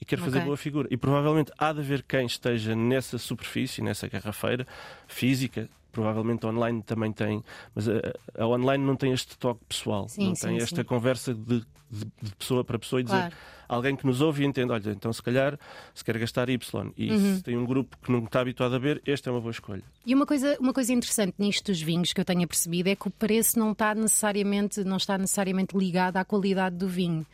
e 0.00 0.04
quero 0.04 0.22
fazer 0.22 0.38
okay. 0.38 0.46
boa 0.46 0.56
figura. 0.56 0.88
E 0.90 0.96
provavelmente 0.96 1.52
há 1.56 1.72
de 1.72 1.80
haver 1.80 2.02
quem 2.02 2.26
esteja 2.26 2.74
nessa 2.74 3.18
superfície, 3.18 3.82
nessa 3.82 4.08
garrafeira 4.08 4.66
física. 5.06 5.68
Provavelmente 5.92 6.46
online 6.46 6.82
também 6.82 7.12
tem, 7.12 7.44
mas 7.74 7.88
a, 7.88 8.00
a 8.38 8.46
online 8.46 8.82
não 8.84 8.96
tem 8.96 9.12
este 9.12 9.36
toque 9.36 9.64
pessoal, 9.68 10.08
sim, 10.08 10.28
não 10.28 10.34
sim, 10.34 10.48
tem 10.48 10.56
esta 10.56 10.76
sim. 10.76 10.84
conversa 10.84 11.34
de, 11.34 11.60
de, 11.90 12.06
de, 12.22 12.34
pessoa 12.36 12.64
para 12.64 12.78
pessoa 12.78 13.02
e 13.02 13.04
claro. 13.04 13.28
dizer 13.28 13.36
alguém 13.72 13.96
que 13.96 14.06
nos 14.06 14.20
ouve 14.20 14.42
e 14.42 14.46
entende, 14.46 14.70
olha, 14.70 14.90
então 14.90 15.12
se 15.12 15.22
calhar 15.22 15.58
se 15.94 16.04
quer 16.04 16.18
gastar 16.18 16.48
Y 16.48 16.92
e 16.96 17.10
uhum. 17.10 17.36
se 17.36 17.42
tem 17.42 17.56
um 17.56 17.64
grupo 17.64 17.96
que 18.02 18.12
não 18.12 18.24
está 18.24 18.40
habituado 18.40 18.74
a 18.74 18.78
ver, 18.78 19.02
esta 19.06 19.30
é 19.30 19.32
uma 19.32 19.40
boa 19.40 19.50
escolha. 19.50 19.82
E 20.04 20.14
uma 20.14 20.26
coisa, 20.26 20.56
uma 20.60 20.72
coisa 20.72 20.92
interessante 20.92 21.34
nisto 21.38 21.72
dos 21.72 21.80
vinhos 21.80 22.12
que 22.12 22.20
eu 22.20 22.24
tenho 22.24 22.46
percebido 22.46 22.88
é 22.88 22.96
que 22.96 23.08
o 23.08 23.10
preço 23.10 23.58
não 23.58 23.72
está 23.72 23.94
necessariamente, 23.94 24.84
não 24.84 24.98
está 24.98 25.16
necessariamente 25.16 25.76
ligado 25.76 26.18
à 26.18 26.24
qualidade 26.24 26.76
do 26.76 26.88
vinho. 26.88 27.26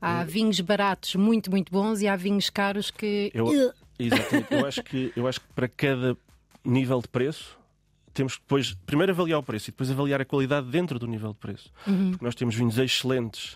Há 0.00 0.24
vinhos 0.24 0.60
baratos 0.60 1.14
muito, 1.14 1.50
muito 1.50 1.72
bons 1.72 2.00
e 2.02 2.08
há 2.08 2.16
vinhos 2.16 2.50
caros 2.50 2.90
que. 2.90 3.30
Eu, 3.34 3.72
exatamente. 3.98 4.52
eu, 4.52 4.66
acho 4.66 4.82
que, 4.82 5.12
eu 5.16 5.26
acho 5.26 5.40
que 5.40 5.46
para 5.54 5.68
cada 5.68 6.16
nível 6.64 7.00
de 7.00 7.08
preço 7.08 7.58
temos 8.16 8.36
que 8.36 8.42
depois 8.42 8.74
primeiro 8.86 9.12
avaliar 9.12 9.38
o 9.38 9.42
preço 9.42 9.68
e 9.68 9.70
depois 9.70 9.90
avaliar 9.90 10.20
a 10.20 10.24
qualidade 10.24 10.66
dentro 10.68 10.98
do 10.98 11.06
nível 11.06 11.32
de 11.32 11.38
preço. 11.38 11.70
Uhum. 11.86 12.10
Porque 12.12 12.24
nós 12.24 12.34
temos 12.34 12.54
vinhos 12.54 12.78
excelentes 12.78 13.54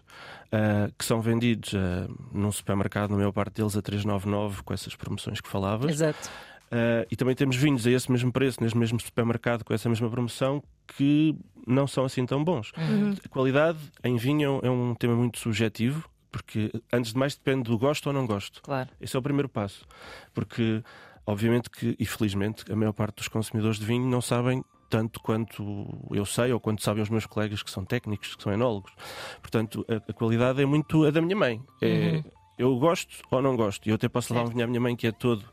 uh, 0.52 0.92
que 0.96 1.04
são 1.04 1.20
vendidos 1.20 1.72
uh, 1.72 2.14
num 2.32 2.52
supermercado, 2.52 3.10
na 3.10 3.16
maior 3.16 3.32
parte 3.32 3.54
deles, 3.54 3.76
a 3.76 3.82
3,99 3.82 4.62
com 4.62 4.74
essas 4.74 4.94
promoções 4.94 5.40
que 5.40 5.48
falavas. 5.48 5.90
Exato. 5.90 6.28
Uh, 6.70 7.02
e 7.10 7.16
também 7.16 7.34
temos 7.34 7.56
vinhos 7.56 7.86
a 7.86 7.90
esse 7.90 8.12
mesmo 8.12 8.30
preço, 8.30 8.62
nesse 8.62 8.76
mesmo 8.76 9.00
supermercado, 9.00 9.64
com 9.64 9.74
essa 9.74 9.88
mesma 9.88 10.08
promoção, 10.08 10.62
que 10.86 11.34
não 11.66 11.86
são 11.86 12.04
assim 12.04 12.24
tão 12.26 12.44
bons. 12.44 12.70
Uhum. 12.76 13.14
A 13.24 13.28
qualidade 13.28 13.78
em 14.04 14.16
vinho 14.16 14.60
é 14.62 14.70
um 14.70 14.94
tema 14.94 15.16
muito 15.16 15.38
subjetivo 15.38 16.08
porque 16.30 16.70
antes 16.92 17.12
de 17.12 17.18
mais 17.18 17.34
depende 17.34 17.64
do 17.64 17.76
gosto 17.76 18.06
ou 18.06 18.12
não 18.12 18.26
gosto. 18.26 18.62
Claro. 18.62 18.88
Esse 19.00 19.16
é 19.16 19.18
o 19.18 19.22
primeiro 19.22 19.48
passo. 19.48 19.84
Porque, 20.32 20.82
obviamente 21.30 21.70
que, 21.70 21.96
e 21.98 22.06
felizmente, 22.06 22.70
a 22.70 22.76
maior 22.76 22.92
parte 22.92 23.16
dos 23.16 23.28
consumidores 23.28 23.78
de 23.78 23.86
vinho 23.86 24.06
não 24.06 24.20
sabem 24.20 24.64
tanto 24.88 25.20
quanto 25.20 26.08
eu 26.10 26.26
sei 26.26 26.52
ou 26.52 26.58
quanto 26.58 26.82
sabem 26.82 27.02
os 27.02 27.08
meus 27.08 27.24
colegas 27.24 27.62
que 27.62 27.70
são 27.70 27.84
técnicos, 27.84 28.34
que 28.34 28.42
são 28.42 28.52
enólogos. 28.52 28.92
Portanto, 29.40 29.86
a, 29.88 30.10
a 30.10 30.12
qualidade 30.12 30.60
é 30.60 30.66
muito 30.66 31.04
a 31.04 31.10
da 31.10 31.20
minha 31.20 31.36
mãe. 31.36 31.62
É, 31.80 31.86
uhum. 31.86 32.24
Eu 32.58 32.78
gosto 32.78 33.22
ou 33.30 33.40
não 33.40 33.56
gosto. 33.56 33.86
E 33.86 33.90
eu 33.90 33.94
até 33.94 34.08
posso 34.08 34.34
levar 34.34 34.46
um 34.46 34.50
vinho 34.50 34.64
à 34.64 34.66
minha 34.66 34.80
mãe 34.80 34.94
que 34.94 35.06
é 35.06 35.12
todo 35.12 35.44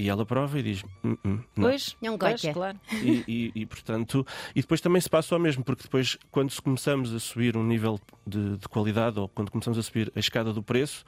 e 0.00 0.08
ela 0.08 0.24
prova 0.24 0.58
e 0.58 0.62
diz: 0.62 0.82
hum, 1.04 1.16
hum, 1.24 1.38
não. 1.54 1.68
Pois, 1.68 1.96
não 2.00 2.18
pois, 2.18 2.40
claro. 2.40 2.80
E, 2.90 3.22
e, 3.28 3.52
e, 3.54 3.66
portanto, 3.66 4.26
e 4.56 4.62
depois 4.62 4.80
também 4.80 5.00
se 5.00 5.10
passa 5.10 5.36
o 5.36 5.38
mesmo, 5.38 5.62
porque 5.62 5.82
depois, 5.82 6.16
quando 6.30 6.52
começamos 6.62 7.14
a 7.14 7.20
subir 7.20 7.56
um 7.56 7.62
nível 7.62 8.00
de, 8.26 8.56
de 8.56 8.68
qualidade 8.68 9.20
ou 9.20 9.28
quando 9.28 9.50
começamos 9.50 9.78
a 9.78 9.82
subir 9.82 10.10
a 10.16 10.18
escada 10.18 10.54
do 10.54 10.62
preço, 10.62 11.04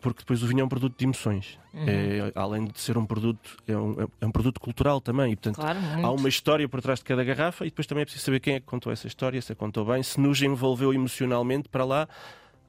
porque 0.00 0.20
depois 0.20 0.42
o 0.42 0.46
vinho 0.46 0.60
é 0.60 0.64
um 0.64 0.68
produto 0.68 0.96
de 0.96 1.04
emoções. 1.04 1.58
Uhum. 1.72 1.84
É, 1.86 2.32
além 2.34 2.64
de 2.64 2.80
ser 2.80 2.96
um 2.96 3.06
produto, 3.06 3.56
é 3.66 3.76
um, 3.76 3.96
é 4.20 4.26
um 4.26 4.32
produto 4.32 4.60
cultural 4.60 5.00
também. 5.00 5.32
E, 5.32 5.36
portanto, 5.36 5.56
claro, 5.56 5.78
há 6.02 6.10
uma 6.10 6.28
história 6.28 6.68
por 6.68 6.80
trás 6.80 6.98
de 6.98 7.04
cada 7.04 7.22
garrafa 7.22 7.64
e 7.66 7.70
depois 7.70 7.86
também 7.86 8.02
é 8.02 8.04
preciso 8.04 8.24
saber 8.24 8.40
quem 8.40 8.54
é 8.54 8.60
que 8.60 8.66
contou 8.66 8.92
essa 8.92 9.06
história, 9.06 9.40
se 9.40 9.52
a 9.52 9.54
contou 9.54 9.84
bem, 9.84 10.02
se 10.02 10.20
nos 10.20 10.40
envolveu 10.42 10.92
emocionalmente 10.92 11.68
para 11.68 11.84
lá 11.84 12.08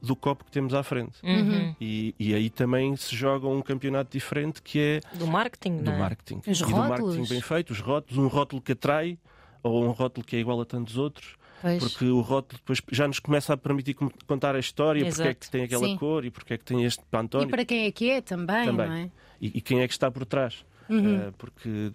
do 0.01 0.15
copo 0.15 0.43
que 0.43 0.51
temos 0.51 0.73
à 0.73 0.83
frente. 0.83 1.19
Uhum. 1.23 1.75
E, 1.79 2.15
e, 2.19 2.33
aí 2.33 2.49
também 2.49 2.95
se 2.95 3.15
joga 3.15 3.47
um 3.47 3.61
campeonato 3.61 4.11
diferente 4.11 4.61
que 4.61 4.79
é 4.79 5.17
do 5.17 5.27
marketing, 5.27 5.77
do 5.77 5.91
é? 5.91 5.97
marketing 5.97 6.41
os 6.47 6.59
e 6.59 6.63
rótulos. 6.63 6.73
do 6.73 6.89
marketing 6.89 7.29
bem 7.29 7.41
feito, 7.41 7.69
os 7.71 7.79
rótulos, 7.79 8.23
um 8.23 8.27
rótulo 8.27 8.61
que 8.61 8.71
atrai 8.71 9.17
ou 9.61 9.85
um 9.85 9.91
rótulo 9.91 10.25
que 10.25 10.35
é 10.35 10.39
igual 10.39 10.59
a 10.59 10.65
tantos 10.65 10.97
outros. 10.97 11.35
Pois. 11.61 11.83
Porque 11.83 12.05
o 12.05 12.21
rótulo 12.21 12.59
depois 12.59 12.81
já 12.91 13.07
nos 13.07 13.19
começa 13.19 13.53
a 13.53 13.57
permitir 13.57 13.95
contar 14.25 14.55
a 14.55 14.59
história, 14.59 15.05
porque 15.05 15.21
é 15.21 15.25
Exato. 15.25 15.39
que 15.39 15.51
tem 15.51 15.63
aquela 15.63 15.85
Sim. 15.85 15.97
cor 15.97 16.25
e 16.25 16.31
porque 16.31 16.53
é 16.55 16.57
que 16.57 16.65
tem 16.65 16.83
este 16.83 17.01
E 17.01 17.05
Pantone 17.09 17.47
para 17.51 17.63
quem 17.63 17.85
é 17.85 17.91
que 17.91 18.09
é 18.09 18.21
também, 18.21 18.65
também. 18.65 18.87
não 18.87 18.95
é? 18.95 19.11
e, 19.39 19.57
e 19.57 19.61
quem 19.61 19.81
é 19.81 19.87
que 19.87 19.93
está 19.93 20.09
por 20.09 20.25
trás. 20.25 20.65
Uhum. 20.89 21.27
Uh, 21.27 21.31
porque 21.37 21.91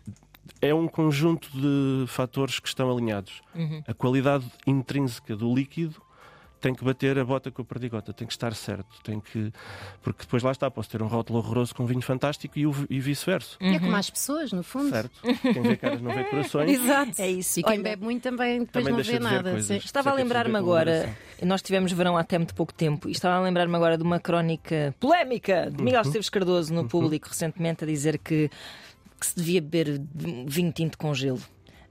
é 0.60 0.74
um 0.74 0.86
conjunto 0.88 1.48
de 1.52 2.06
fatores 2.06 2.58
que 2.60 2.68
estão 2.68 2.90
alinhados. 2.90 3.42
Uhum. 3.54 3.82
A 3.86 3.94
qualidade 3.94 4.44
intrínseca 4.66 5.36
do 5.36 5.52
líquido 5.54 6.00
tem 6.60 6.74
que 6.74 6.82
bater 6.84 7.18
a 7.18 7.24
bota 7.24 7.50
com 7.50 7.62
a 7.62 7.64
perdigota, 7.64 8.12
tem 8.12 8.26
que 8.26 8.32
estar 8.32 8.54
certo, 8.54 8.86
tem 9.04 9.20
que 9.20 9.52
porque 10.02 10.22
depois 10.24 10.42
lá 10.42 10.50
está, 10.52 10.70
posso 10.70 10.88
ter 10.90 11.02
um 11.02 11.06
rótulo 11.06 11.38
horroroso 11.38 11.74
com 11.74 11.84
vinho 11.86 12.00
fantástico 12.00 12.58
e, 12.58 12.66
o- 12.66 12.86
e 12.88 12.98
vice-versa. 12.98 13.56
E 13.60 13.74
é 13.76 13.78
como 13.78 13.94
as 13.94 14.08
pessoas, 14.10 14.52
no 14.52 14.62
fundo. 14.62 14.90
Certo? 14.90 15.10
Quem 15.42 15.62
vê 15.62 15.76
caras 15.76 16.00
não 16.00 16.12
vê 16.14 16.24
corações. 16.30 16.70
Exato. 16.70 17.12
É 17.20 17.30
isso. 17.30 17.60
E 17.60 17.62
quem 17.62 17.72
Olha, 17.74 17.82
bebe 17.82 18.04
muito 18.04 18.22
também 18.22 18.60
depois 18.60 18.72
Também 18.84 18.88
não 18.90 18.96
deixa 18.96 19.12
vê 19.12 19.18
de 19.18 19.24
nada. 19.24 19.50
coisas. 19.52 19.84
Estava 19.84 20.10
a 20.10 20.14
lembrar-me 20.14 20.56
agora, 20.56 21.14
nós 21.42 21.60
tivemos 21.62 21.92
verão 21.92 22.16
há 22.16 22.20
até 22.20 22.38
muito 22.38 22.54
pouco 22.54 22.72
tempo, 22.72 23.08
e 23.08 23.12
estava 23.12 23.36
a 23.36 23.40
lembrar-me 23.40 23.74
agora 23.76 23.96
de 23.96 24.02
uma 24.02 24.18
crónica 24.18 24.94
polémica 24.98 25.70
de 25.70 25.78
Uhum. 25.78 25.84
Miguel 25.84 26.02
Esteves 26.02 26.28
Cardoso 26.30 26.72
no 26.72 26.88
público 26.88 27.28
recentemente 27.28 27.84
a 27.84 27.86
dizer 27.86 28.18
que, 28.18 28.50
que 29.20 29.26
se 29.26 29.36
devia 29.36 29.60
beber 29.60 30.00
vinho 30.46 30.72
tinto 30.72 30.96
com 30.98 31.12
gelo. 31.14 31.40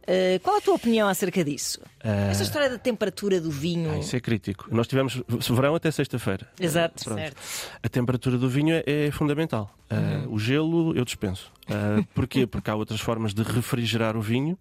Uh, 0.07 0.39
qual 0.41 0.57
a 0.57 0.61
tua 0.61 0.75
opinião 0.75 1.07
acerca 1.07 1.43
disso? 1.43 1.79
Ah, 2.03 2.27
Essa 2.29 2.43
história 2.43 2.69
da 2.69 2.77
temperatura 2.77 3.41
do 3.41 3.49
vinho. 3.49 3.91
ah, 3.91 3.97
isso 3.97 4.15
é 4.15 4.19
crítico. 4.19 4.67
Nós 4.71 4.87
tivemos 4.87 5.21
verão 5.49 5.73
até 5.75 5.89
sexta-feira. 5.89 6.47
Exato, 6.59 7.03
Pronto. 7.03 7.17
certo. 7.19 7.37
A 7.81 7.89
temperatura 7.89 8.37
do 8.37 8.47
vinho 8.47 8.75
é, 8.75 8.83
é 9.07 9.11
fundamental. 9.11 9.73
Ah, 9.89 10.25
o 10.29 10.37
gelo 10.37 10.95
eu 10.95 11.03
dispenso. 11.03 11.51
Ah, 11.69 12.03
porquê? 12.13 12.45
Porque 12.45 12.69
há 12.69 12.75
outras 12.75 13.01
formas 13.01 13.33
de 13.33 13.41
refrigerar 13.41 14.15
o 14.15 14.21
vinho. 14.21 14.57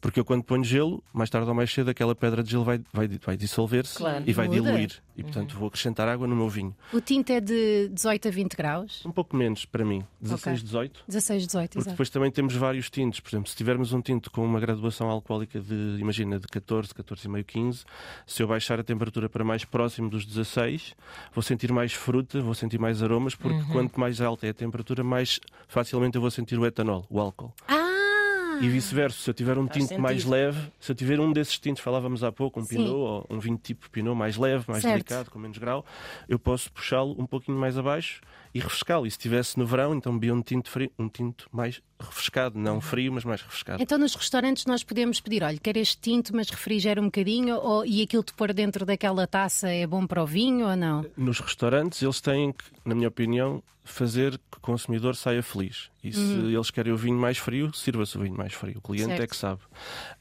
Porque 0.00 0.18
eu, 0.18 0.24
quando 0.24 0.42
ponho 0.42 0.64
gelo, 0.64 1.02
mais 1.12 1.28
tarde 1.30 1.46
ou 1.48 1.54
mais 1.54 1.72
cedo, 1.72 1.90
aquela 1.90 2.14
pedra 2.14 2.42
de 2.42 2.50
gelo 2.50 2.64
vai, 2.64 2.80
vai, 2.92 3.06
vai 3.24 3.36
dissolver-se 3.36 3.98
Claro. 3.98 4.24
e 4.26 4.32
vai 4.32 4.48
Muda. 4.48 4.60
diluir. 4.62 5.02
E, 5.16 5.22
portanto, 5.22 5.56
vou 5.56 5.68
acrescentar 5.68 6.08
água 6.08 6.26
no 6.26 6.34
meu 6.34 6.48
vinho. 6.48 6.74
O 6.92 7.00
tinto 7.00 7.30
é 7.30 7.40
de 7.40 7.88
18 7.92 8.28
a 8.28 8.30
20 8.30 8.56
graus. 8.56 9.02
Um 9.04 9.12
pouco 9.12 9.36
menos 9.36 9.64
para 9.66 9.84
mim, 9.84 10.02
16, 10.20 10.58
Ok. 10.58 10.64
18. 10.64 11.04
16, 11.06 11.46
18, 11.46 11.68
Porque 11.68 11.78
exato. 11.78 11.90
depois 11.92 12.10
também 12.10 12.30
temos 12.30 12.54
vários 12.56 12.88
tintos. 12.90 13.20
Por 13.20 13.28
exemplo, 13.30 13.48
se 13.50 13.56
tivermos 13.56 13.92
um 13.92 14.00
tinto 14.00 14.30
com 14.30 14.44
uma 14.44 14.58
graduação 14.58 14.83
alcoólica 15.10 15.60
de, 15.60 15.96
imagina, 15.98 16.38
de 16.38 16.46
14, 16.46 16.92
14,5, 16.94 17.44
15, 17.44 17.84
se 18.26 18.42
eu 18.42 18.46
baixar 18.48 18.78
a 18.80 18.84
temperatura 18.84 19.28
para 19.28 19.44
mais 19.44 19.64
próximo 19.64 20.08
dos 20.10 20.24
16, 20.26 20.94
vou 21.32 21.42
sentir 21.42 21.72
mais 21.72 21.92
fruta, 21.92 22.40
vou 22.40 22.54
sentir 22.54 22.78
mais 22.78 23.02
aromas, 23.02 23.34
porque 23.34 23.58
Uhum. 23.58 23.68
quanto 23.68 24.00
mais 24.00 24.20
alta 24.20 24.46
é 24.46 24.50
a 24.50 24.54
temperatura, 24.54 25.02
mais 25.04 25.38
facilmente 25.68 26.16
eu 26.16 26.20
vou 26.20 26.30
sentir 26.30 26.58
o 26.58 26.66
etanol, 26.66 27.04
o 27.08 27.20
álcool. 27.20 27.52
Ah! 27.68 28.58
E 28.60 28.68
vice-versa, 28.68 29.18
se 29.18 29.28
eu 29.28 29.34
tiver 29.34 29.58
um 29.58 29.66
Faz 29.66 29.78
tinto 29.88 30.00
mais 30.00 30.18
sentido. 30.22 30.30
leve, 30.30 30.72
se 30.78 30.92
eu 30.92 30.94
tiver 30.94 31.18
um 31.18 31.32
desses 31.32 31.58
tintos, 31.58 31.82
falávamos 31.82 32.22
há 32.22 32.30
pouco, 32.30 32.60
um 32.60 32.64
Sim. 32.64 32.76
pinot 32.76 32.88
ou 32.94 33.26
um 33.28 33.40
vinho 33.40 33.58
tipo 33.58 33.90
pinot 33.90 34.14
mais 34.16 34.36
leve, 34.36 34.64
mais 34.68 34.82
Certo. 34.82 34.92
delicado, 34.94 35.30
com 35.30 35.40
menos 35.40 35.58
grau, 35.58 35.84
eu 36.28 36.38
posso 36.38 36.70
puxá-lo 36.70 37.16
um 37.20 37.26
pouquinho 37.26 37.58
mais 37.58 37.76
abaixo 37.76 38.20
e 38.54 38.60
refrescá-lo. 38.60 39.06
E 39.06 39.10
se 39.10 39.16
estivesse 39.16 39.58
no 39.58 39.66
verão, 39.66 39.94
então 39.94 40.12
bebia 40.14 40.32
um 40.32 40.40
tinto 40.40 40.70
frio, 40.70 40.90
um 40.98 41.08
tinto 41.08 41.48
mais 41.50 41.82
refrescado, 42.00 42.56
Uhum. 42.56 42.62
não 42.62 42.80
frio, 42.80 43.12
mas 43.12 43.24
mais 43.24 43.42
refrescado. 43.42 43.82
Então 43.82 43.98
nos 43.98 44.14
restaurantes 44.14 44.64
nós 44.66 44.84
podemos 44.84 45.20
pedir, 45.20 45.42
olha, 45.42 45.58
quer 45.58 45.76
este 45.76 45.98
tinto, 46.00 46.34
mas 46.34 46.48
refrigera 46.48 47.00
um 47.00 47.06
bocadinho, 47.06 47.56
ou, 47.56 47.84
e 47.84 48.02
aquilo 48.02 48.22
de 48.22 48.32
pôr 48.32 48.52
dentro 48.54 48.86
daquela 48.86 49.26
taça 49.26 49.68
é 49.68 49.86
bom 49.86 50.06
para 50.06 50.22
o 50.22 50.26
vinho 50.26 50.66
ou 50.68 50.76
não? 50.76 51.04
Nos 51.16 51.40
restaurantes, 51.40 52.00
eles 52.02 52.20
têm 52.20 52.52
que, 52.52 52.64
na 52.84 52.94
minha 52.94 53.08
opinião, 53.08 53.62
fazer 53.86 54.38
que 54.50 54.56
o 54.56 54.60
consumidor 54.60 55.14
saia 55.14 55.42
feliz. 55.42 55.90
E 56.02 56.10
se 56.10 56.20
eles 56.20 56.70
querem 56.70 56.90
o 56.92 56.96
vinho 56.96 57.18
mais 57.18 57.36
frio, 57.36 57.70
sirva-se 57.74 58.16
o 58.16 58.20
vinho 58.22 58.34
mais 58.36 58.54
frio. 58.54 58.78
O 58.78 58.80
cliente 58.80 59.08
Certo. 59.08 59.22
é 59.22 59.26
que 59.26 59.36
sabe. 59.36 59.60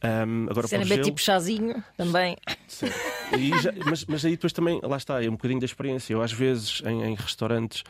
Ahm, 0.01 0.47
agora, 0.49 0.67
Se 0.67 0.75
para 0.75 0.83
o 0.83 0.87
gelo, 0.87 1.01
tipo 1.03 1.21
chazinho, 1.21 1.83
também. 1.95 2.35
Certo. 2.67 2.95
E 3.37 3.49
já- 3.61 3.71
mas, 3.85 4.05
mas 4.05 4.25
aí 4.25 4.31
depois 4.31 4.51
também, 4.51 4.81
lá 4.83 4.97
está, 4.97 5.23
é 5.23 5.29
um 5.29 5.33
bocadinho 5.33 5.61
da 5.61 5.65
experiência. 5.65 6.13
Eu, 6.13 6.21
às 6.21 6.33
vezes, 6.33 6.81
em, 6.85 7.03
em 7.03 7.15
restaurantes 7.15 7.83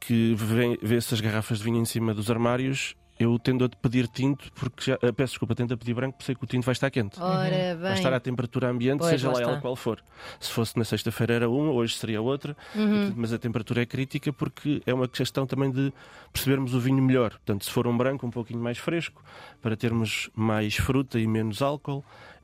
que 0.00 0.34
vê- 0.34 0.78
vê-se 0.82 1.12
as 1.14 1.20
garrafas 1.20 1.58
de 1.58 1.64
vinho 1.64 1.78
em 1.78 1.84
cima 1.84 2.12
dos 2.14 2.30
armários, 2.30 2.94
eu 3.18 3.38
tendo 3.38 3.66
a 3.66 3.68
pedir 3.68 4.08
tinto, 4.08 4.50
porque 4.54 4.82
já, 4.92 4.94
ah, 4.94 5.12
peço 5.12 5.32
desculpa, 5.34 5.54
tendo 5.54 5.74
a 5.74 5.76
pedir 5.76 5.92
branco, 5.92 6.14
porque 6.14 6.24
sei 6.24 6.34
que 6.34 6.42
o 6.42 6.46
tinto 6.46 6.64
vai 6.64 6.72
estar 6.72 6.90
quente. 6.90 7.20
Ora 7.20 7.76
Vai 7.76 7.92
estar 7.92 8.14
à 8.14 8.18
temperatura 8.18 8.68
ambiente, 8.70 9.00
Pois, 9.00 9.10
seja 9.10 9.30
lá 9.30 9.42
ela 9.42 9.60
qual 9.60 9.76
for. 9.76 10.02
Se 10.40 10.50
fosse 10.50 10.74
na 10.78 10.84
sexta-feira 10.84 11.34
era 11.34 11.50
uma, 11.50 11.70
hoje 11.70 11.96
seria 11.96 12.22
outra, 12.22 12.56
Uhum. 12.74 13.12
Mas 13.14 13.30
a 13.30 13.38
temperatura 13.38 13.82
é 13.82 13.86
crítica 13.86 14.32
porque 14.32 14.82
é 14.86 14.94
uma 14.94 15.06
questão 15.06 15.46
também 15.46 15.70
de 15.70 15.92
percebermos 16.32 16.72
o 16.74 16.80
vinho 16.80 17.02
melhor. 17.02 17.32
Portanto, 17.32 17.66
se 17.66 17.70
for 17.70 17.86
um 17.86 17.94
branco 17.94 18.26
um 18.26 18.30
pouquinho 18.30 18.60
mais 18.62 18.78
fresco, 18.78 19.22
para 19.60 19.76
termos 19.76 20.30
mais 20.34 20.76
fruta 20.76 21.18
e 21.20 21.26
menos 21.26 21.60
álcool 21.60 22.02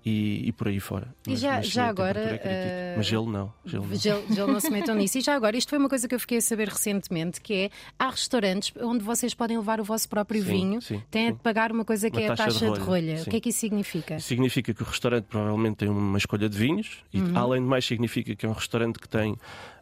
e, 0.09 0.47
e 0.49 0.53
por 0.53 0.69
aí 0.69 0.79
fora. 0.79 1.09
E 1.27 1.31
Mas- 1.31 1.41
já- 1.41 1.57
mas 1.57 1.67
já 1.69 1.89
agora, 1.89 2.41
eh, 2.45 2.95
Mas 2.97 3.07
gelo 3.07 3.29
não. 3.29 3.53
Gelo 3.65 3.87
não. 3.89 3.97
Gelo, 3.97 4.25
gelo 4.33 4.53
não 4.53 4.61
se 4.61 4.71
metam 4.71 4.95
nisso. 4.95 5.19
E 5.19 5.21
já 5.21 5.35
agora, 5.35 5.57
isto 5.57 5.69
foi 5.69 5.79
uma 5.79 5.89
coisa 5.89 6.07
que 6.07 6.15
eu 6.15 6.21
fiquei 6.21 6.39
a 6.39 6.41
saber 6.41 6.69
recentemente, 6.69 7.41
que 7.41 7.53
é, 7.55 7.71
há 7.99 8.09
restaurantes 8.11 8.73
onde 8.81 9.03
vocês 9.03 9.35
podem 9.35 9.59
levar 9.59 9.81
o 9.81 9.85
vosso 9.85 10.09
próprio 10.09 10.41
Sim, 10.43 10.49
vinho, 10.49 10.81
sim, 10.81 11.03
têm 11.11 11.27
sim. 11.31 11.33
de 11.35 11.41
pagar 11.41 11.73
uma 11.73 11.85
coisa 11.85 12.09
que 12.09 12.19
Uma 12.19 12.23
é 12.23 12.29
a 12.31 12.37
taxa 12.37 12.53
de 12.53 12.59
taxa 12.61 12.73
de 12.73 12.79
rolha. 12.87 13.15
rolha, 13.15 13.23
O 13.23 13.31
que 13.31 13.37
é 13.37 13.41
que 13.41 13.49
isso 13.49 13.59
significa? 13.59 14.21
Significa 14.21 14.73
que 14.73 14.83
o 14.83 14.87
restaurante 14.87 15.25
provavelmente 15.25 15.77
tem 15.79 15.89
uma 15.89 16.19
escolha 16.19 16.49
de 16.49 16.57
vinhos 16.57 17.03
e, 17.13 17.21
Uhum. 17.21 17.37
além 17.37 17.61
de 17.61 17.67
mais, 17.69 17.85
significa 17.85 18.37
que 18.37 18.47
é 18.47 18.49
um 18.49 18.53
restaurante 18.53 19.01
que 19.01 19.09
tem 19.09 19.35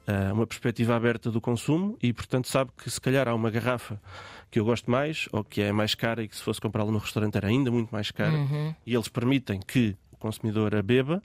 ah, 0.07 0.33
uma 0.33 0.47
perspectiva 0.47 0.95
aberta 0.97 1.31
do 1.31 1.41
consumo 1.41 1.99
e, 2.03 2.13
portanto, 2.15 2.49
sabe 2.49 2.71
que 2.83 2.91
se 2.91 3.01
calhar 3.01 3.27
há 3.29 3.35
uma 3.35 3.51
garrafa 3.51 4.01
que 4.51 4.61
eu 4.61 4.65
gosto 4.65 4.89
mais 4.91 5.27
ou 5.33 5.43
que 5.43 5.61
é 5.63 5.73
mais 5.73 5.95
cara 5.97 6.23
e 6.23 6.29
que 6.29 6.37
se 6.37 6.43
fosse 6.43 6.61
comprá-la 6.61 6.91
no 6.93 6.99
restaurante 6.99 7.37
era 7.37 7.49
ainda 7.49 7.71
muito 7.71 7.91
mais 7.91 8.11
cara 8.11 8.37
e 8.87 8.95
eles 8.95 9.09
permitem 9.09 9.59
que 9.67 9.97
o 10.25 10.29
consumidor 10.29 10.75
a 10.75 10.83
beba. 10.83 11.23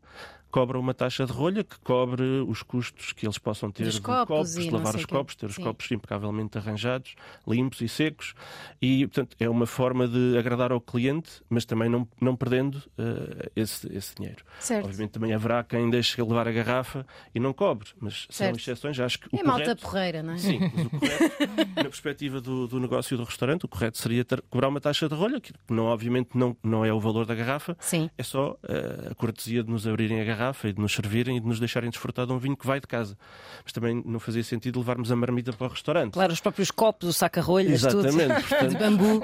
Cobra 0.51 0.79
uma 0.79 0.93
taxa 0.95 1.25
de 1.25 1.31
rolha 1.31 1.63
que 1.63 1.77
cobre 1.79 2.23
os 2.47 2.63
custos 2.63 3.13
que 3.13 3.25
eles 3.25 3.37
possam 3.37 3.69
ter 3.71 3.87
de 3.87 4.01
copos 4.01 4.53
de 4.55 4.69
lavar 4.71 4.95
os 4.95 5.05
copos, 5.05 5.35
ter 5.35 5.45
os 5.45 5.55
Sim. 5.55 5.63
copos 5.63 5.91
impecavelmente 5.91 6.57
arranjados, 6.57 7.13
limpos 7.47 7.81
e 7.81 7.87
secos. 7.87 8.33
E, 8.81 9.05
portanto, 9.05 9.35
é 9.39 9.47
uma 9.47 9.67
forma 9.67 10.07
de 10.07 10.35
agradar 10.39 10.71
ao 10.71 10.81
cliente, 10.81 11.29
mas 11.47 11.65
também 11.65 11.87
não, 11.87 12.07
não 12.19 12.35
perdendo 12.35 12.81
eh, 12.97 13.51
esse, 13.55 13.95
esse 13.95 14.15
dinheiro. 14.15 14.43
Certo. 14.59 14.85
Obviamente 14.85 15.11
também 15.11 15.33
haverá 15.33 15.63
quem 15.63 15.87
deixe 15.89 16.19
levar 16.19 16.47
a 16.47 16.51
garrafa 16.51 17.05
e 17.35 17.39
não 17.39 17.53
cobre, 17.53 17.89
mas 17.99 18.25
são 18.31 18.47
Certo. 18.47 18.57
exceções. 18.57 18.99
Acho 18.99 19.19
que 19.19 19.27
o 19.27 19.39
É 19.39 19.43
malta 19.43 19.63
correto, 19.65 19.81
porreira, 19.83 20.23
não 20.23 20.33
é? 20.33 20.37
Sim, 20.39 20.59
mas 20.73 20.85
o 20.85 20.89
correto, 20.89 21.35
na 21.77 21.83
perspectiva 21.83 22.41
do, 22.41 22.67
do 22.67 22.79
negócio 22.79 23.15
do 23.15 23.23
restaurante, 23.23 23.65
o 23.65 23.67
correto 23.67 23.99
seria 23.99 24.25
ter- 24.25 24.41
cobrar 24.49 24.67
uma 24.69 24.81
taxa 24.81 25.07
de 25.07 25.13
rolha, 25.13 25.39
que 25.39 25.53
não, 25.69 25.85
obviamente 25.85 26.29
não, 26.33 26.57
não 26.63 26.83
é 26.83 26.91
o 26.91 26.99
valor 26.99 27.27
da 27.27 27.35
garrafa, 27.35 27.77
Sim. 27.79 28.09
é 28.17 28.23
só 28.23 28.57
eh, 28.67 29.09
a 29.11 29.13
cortesia 29.15 29.63
de 29.63 29.69
nos 29.69 29.85
abrirem 29.87 30.19
a 30.19 30.23
garrafa 30.23 30.38
e 30.67 30.73
de 30.73 30.79
nos 30.81 30.93
servirem 30.93 31.37
e 31.37 31.39
de 31.39 31.47
nos 31.47 31.59
deixarem 31.59 31.89
desfrutar 31.89 32.25
de 32.25 32.31
um 32.31 32.37
vinho 32.37 32.55
que 32.55 32.65
vai 32.65 32.79
de 32.79 32.87
casa. 32.87 33.17
Mas 33.63 33.73
também 33.73 34.01
não 34.05 34.19
fazia 34.19 34.43
sentido 34.43 34.79
levarmos 34.79 35.11
a 35.11 35.15
marmita 35.15 35.51
para 35.53 35.67
o 35.67 35.69
restaurante. 35.69 36.13
Claro, 36.13 36.31
os 36.31 36.39
próprios 36.39 36.71
copos, 36.71 37.09
o 37.09 37.13
saca-rolhas, 37.13 37.81
tudo. 37.81 38.07
Exatamente, 38.07 38.49
De 38.69 38.77
bambu. 38.77 39.19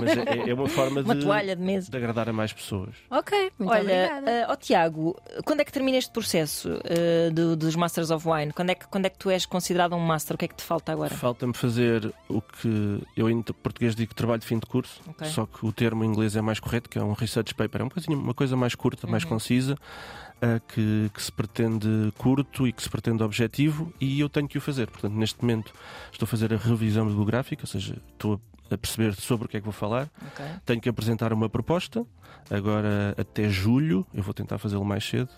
mas 0.00 0.16
é, 0.16 0.50
é 0.50 0.54
uma 0.54 0.68
forma 0.68 1.00
Uma 1.02 1.14
de, 1.14 1.22
toalha 1.24 1.54
de 1.54 1.62
mesa. 1.62 1.90
de 1.90 1.96
agradar 1.96 2.28
a 2.28 2.32
mais 2.32 2.52
pessoas. 2.52 2.94
Ok, 3.10 3.52
muito 3.58 3.70
Olha, 3.72 3.80
obrigada. 3.82 4.30
eh, 4.30 4.46
ó 4.48 4.56
Tiago, 4.56 5.16
quando 5.44 5.60
é 5.60 5.64
que 5.64 5.72
termina 5.72 5.96
este 5.98 6.10
processo 6.12 6.68
eh, 6.84 7.30
do- 7.30 7.56
dos 7.56 7.76
Masters 7.76 8.10
of 8.10 8.26
Wine? 8.28 8.52
Quando 8.52 8.70
é, 8.70 8.74
que, 8.74 8.86
quando 8.88 9.06
é 9.06 9.10
que 9.10 9.18
tu 9.18 9.30
és 9.30 9.46
considerado 9.46 9.94
um 9.94 10.00
Master? 10.00 10.34
O 10.34 10.38
que 10.38 10.44
é 10.46 10.48
que 10.48 10.56
te 10.56 10.64
falta 10.64 10.90
agora? 10.92 11.14
Falta-me 11.14 11.54
fazer 11.54 12.12
o 12.28 12.40
que 12.42 13.00
eu 13.16 13.30
em 13.30 13.40
português 13.42 13.94
digo 13.94 14.14
trabalho 14.14 14.40
de 14.40 14.46
fim 14.46 14.58
de 14.58 14.66
curso, 14.66 15.00
Ok. 15.08 15.26
só 15.28 15.46
que 15.46 15.64
o 15.64 15.72
termo 15.72 16.04
em 16.04 16.08
inglês 16.08 16.34
é 16.36 16.40
mais 16.40 16.58
correto, 16.58 16.88
que 16.88 16.98
é 16.98 17.02
um 17.02 17.12
research 17.12 17.54
paper, 17.54 17.80
é 17.80 17.84
uma, 17.84 17.90
coisinha, 17.90 18.16
uma 18.16 18.34
coisa 18.34 18.56
mais 18.56 18.74
curta, 18.74 19.06
mais 19.06 19.22
Uhum. 19.24 19.28
concisa, 19.30 19.76
ah, 20.56 20.60
que, 20.60 21.10
que 21.12 21.22
se 21.22 21.32
pretende 21.32 22.12
curto 22.16 22.66
e 22.66 22.72
que 22.72 22.82
se 22.82 22.88
pretende 22.88 23.22
objetivo, 23.22 23.92
e 24.00 24.20
eu 24.20 24.28
tenho 24.28 24.48
que 24.48 24.58
o 24.58 24.60
fazer. 24.60 24.90
Portanto, 24.90 25.14
neste 25.14 25.40
momento 25.42 25.72
estou 26.12 26.26
a 26.26 26.28
fazer 26.28 26.52
a 26.52 26.56
revisão 26.56 27.06
bibliográfica, 27.06 27.62
ou 27.62 27.66
seja, 27.66 27.96
estou 28.12 28.40
a 28.70 28.76
perceber 28.76 29.14
sobre 29.14 29.46
o 29.46 29.48
que 29.48 29.56
é 29.56 29.60
que 29.60 29.64
vou 29.64 29.72
falar. 29.72 30.08
Ok. 30.32 30.44
Tenho 30.64 30.80
que 30.80 30.88
apresentar 30.88 31.32
uma 31.32 31.48
proposta, 31.48 32.06
agora 32.50 33.14
até 33.18 33.48
julho, 33.48 34.06
eu 34.12 34.22
vou 34.22 34.34
tentar 34.34 34.58
fazê-lo 34.58 34.84
mais 34.84 35.04
cedo, 35.04 35.30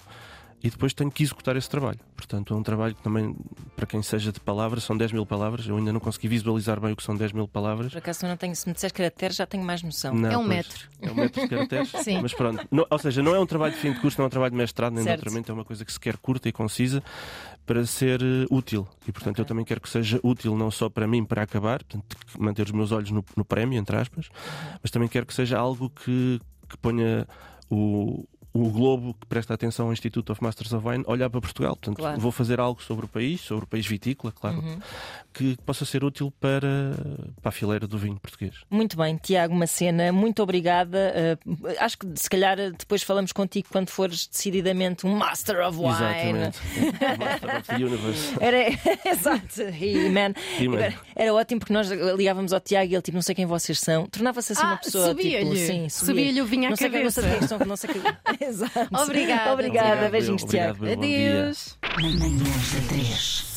e 0.62 0.68
depois 0.70 0.92
tenho 0.92 1.10
que 1.10 1.22
executar 1.22 1.56
esse 1.56 1.68
trabalho. 1.70 1.98
Portanto, 2.14 2.52
é 2.52 2.56
um 2.56 2.62
trabalho 2.62 2.94
que 2.94 3.02
também, 3.02 3.34
para 3.74 3.86
quem 3.86 4.02
seja 4.02 4.30
de 4.30 4.38
palavras, 4.40 4.84
são 4.84 4.96
10 4.96 5.12
mil 5.12 5.24
palavras. 5.24 5.66
Eu 5.66 5.76
ainda 5.76 5.92
não 5.92 6.00
consegui 6.00 6.28
visualizar 6.28 6.78
bem 6.78 6.92
o 6.92 6.96
que 6.96 7.02
são 7.02 7.16
10 7.16 7.32
mil 7.32 7.48
palavras. 7.48 7.92
Por 7.92 7.98
acaso 7.98 8.24
eu 8.26 8.28
não 8.28 8.36
tenho, 8.36 8.54
se 8.54 8.68
me 8.68 8.74
disseres 8.74 8.92
caracteres 8.92 9.36
já 9.36 9.46
tenho 9.46 9.64
mais 9.64 9.82
noção. 9.82 10.14
Não, 10.14 10.28
É 10.30 10.36
um 10.36 10.44
pois, 10.44 10.48
metro. 10.56 10.88
É 11.00 11.10
um 11.10 11.14
metro 11.14 11.40
de 11.42 11.48
caracteres. 11.48 11.88
Sim. 12.04 12.20
Mas 12.20 12.34
pronto. 12.34 12.66
Não- 12.70 12.86
ou 12.90 12.98
seja, 12.98 13.22
não 13.22 13.34
é 13.34 13.40
um 13.40 13.46
trabalho 13.46 13.72
de 13.74 13.80
fim 13.80 13.92
de 13.92 14.00
curso, 14.00 14.18
não 14.18 14.24
é 14.24 14.26
um 14.26 14.30
trabalho 14.30 14.50
de 14.50 14.56
mestrado, 14.58 14.92
nem 14.92 15.02
de 15.02 15.08
Certo. 15.08 15.20
doutoramento, 15.20 15.50
é 15.50 15.54
uma 15.54 15.64
coisa 15.64 15.84
que 15.84 15.92
se 15.92 15.98
quer 16.00 16.16
curta 16.18 16.48
e 16.48 16.52
concisa 16.52 17.02
para 17.64 17.86
ser 17.86 18.20
eh, 18.22 18.46
útil. 18.50 18.86
E 19.08 19.12
portanto 19.12 19.38
eu 19.38 19.44
também 19.44 19.64
quero 19.64 19.80
que 19.80 19.88
seja 19.88 20.20
útil 20.22 20.56
não 20.56 20.70
só 20.70 20.88
para 20.90 21.06
mim, 21.06 21.24
para 21.24 21.42
acabar, 21.42 21.82
portanto, 21.84 22.16
manter 22.38 22.66
os 22.66 22.72
meus 22.72 22.92
olhos 22.92 23.10
no, 23.10 23.24
no 23.36 23.44
prémio, 23.44 23.78
entre 23.78 23.96
aspas, 23.96 24.28
mas 24.82 24.90
também 24.90 25.08
quero 25.08 25.24
que 25.24 25.32
seja 25.32 25.58
algo 25.58 25.88
que, 25.88 26.40
que 26.68 26.76
ponha 26.78 27.26
o, 27.70 28.26
o 28.52 28.68
Globo, 28.68 29.14
que 29.14 29.26
presta 29.26 29.54
atenção 29.54 29.86
ao 29.86 29.92
Institute 29.92 30.30
of 30.32 30.42
Masters 30.42 30.72
of 30.72 30.86
Wine, 30.86 31.04
olhar 31.06 31.30
para 31.30 31.40
Portugal. 31.40 31.76
Portanto, 31.76 31.98
Claro. 31.98 32.20
vou 32.20 32.32
fazer 32.32 32.58
algo 32.58 32.82
sobre 32.82 33.04
o 33.04 33.08
país, 33.08 33.40
sobre 33.40 33.64
o 33.64 33.66
país 33.68 33.86
vitícola, 33.86 34.32
claro, 34.32 34.60
que 35.32 35.56
possa 35.64 35.84
ser 35.84 36.02
útil 36.02 36.32
para, 36.40 36.68
para 37.40 37.48
a 37.50 37.52
fileira 37.52 37.86
do 37.86 37.96
vinho 37.96 38.18
português. 38.18 38.54
Muito 38.68 38.96
bem, 38.96 39.16
Tiago 39.16 39.54
Macena, 39.54 40.12
muito 40.12 40.42
obrigada. 40.42 41.38
Uh, 41.46 41.68
acho 41.78 41.96
que 41.98 42.06
se 42.16 42.28
calhar 42.28 42.56
depois 42.72 43.02
falamos 43.04 43.30
contigo 43.32 43.68
quando 43.70 43.88
fores 43.90 44.26
decididamente 44.26 45.06
um 45.06 45.14
Master 45.14 45.64
of 45.66 45.78
Wine. 45.78 45.90
Exatamente. 45.90 46.58
Master 47.18 47.56
of 47.56 47.66
the 47.68 47.74
Universe. 47.76 48.34
Era, 48.40 48.56
exato, 49.08 49.60
He-Man. 49.62 50.34
He-Man. 50.58 50.76
Agora, 50.76 50.94
Era 51.14 51.34
ótimo 51.34 51.60
porque 51.60 51.72
nós 51.72 51.88
ligávamos 51.88 52.52
ao 52.52 52.60
Tiago 52.60 52.90
e 52.90 52.94
ele 52.96 53.02
tipo, 53.02 53.14
não 53.14 53.22
sei 53.22 53.34
quem 53.34 53.46
vocês 53.46 53.78
são. 53.78 54.06
Tornava-se 54.06 54.52
assim 54.52 54.62
uma 54.62 54.72
Ah, 54.74 54.76
pessoa 54.78 55.08
tipo, 55.10 55.22
subia-lhe. 55.22 55.56
sim, 55.66 55.88
Subia-lhe 55.88 56.40
o 56.42 56.46
vinho 56.46 56.66
à 56.66 56.70
não 56.70 56.76
sei 56.76 56.90
quem, 56.90 57.04
não 57.04 57.10
sei 57.10 57.22
cabeça. 57.22 57.38
quem 57.38 57.48
são, 57.48 57.58
não 57.66 57.76
sei 57.76 57.90
quem. 57.90 58.02
Exato. 58.40 58.88
Obrigada. 59.02 59.52
Obrigada, 59.52 59.52
Obrigado, 59.52 60.10
beijinhos, 60.10 60.42
obrigado, 60.42 60.78
Tiago. 60.78 60.92
Adeus. 60.92 61.78
Manhãs 62.00 62.72
da 62.72 62.88
3. 62.88 63.44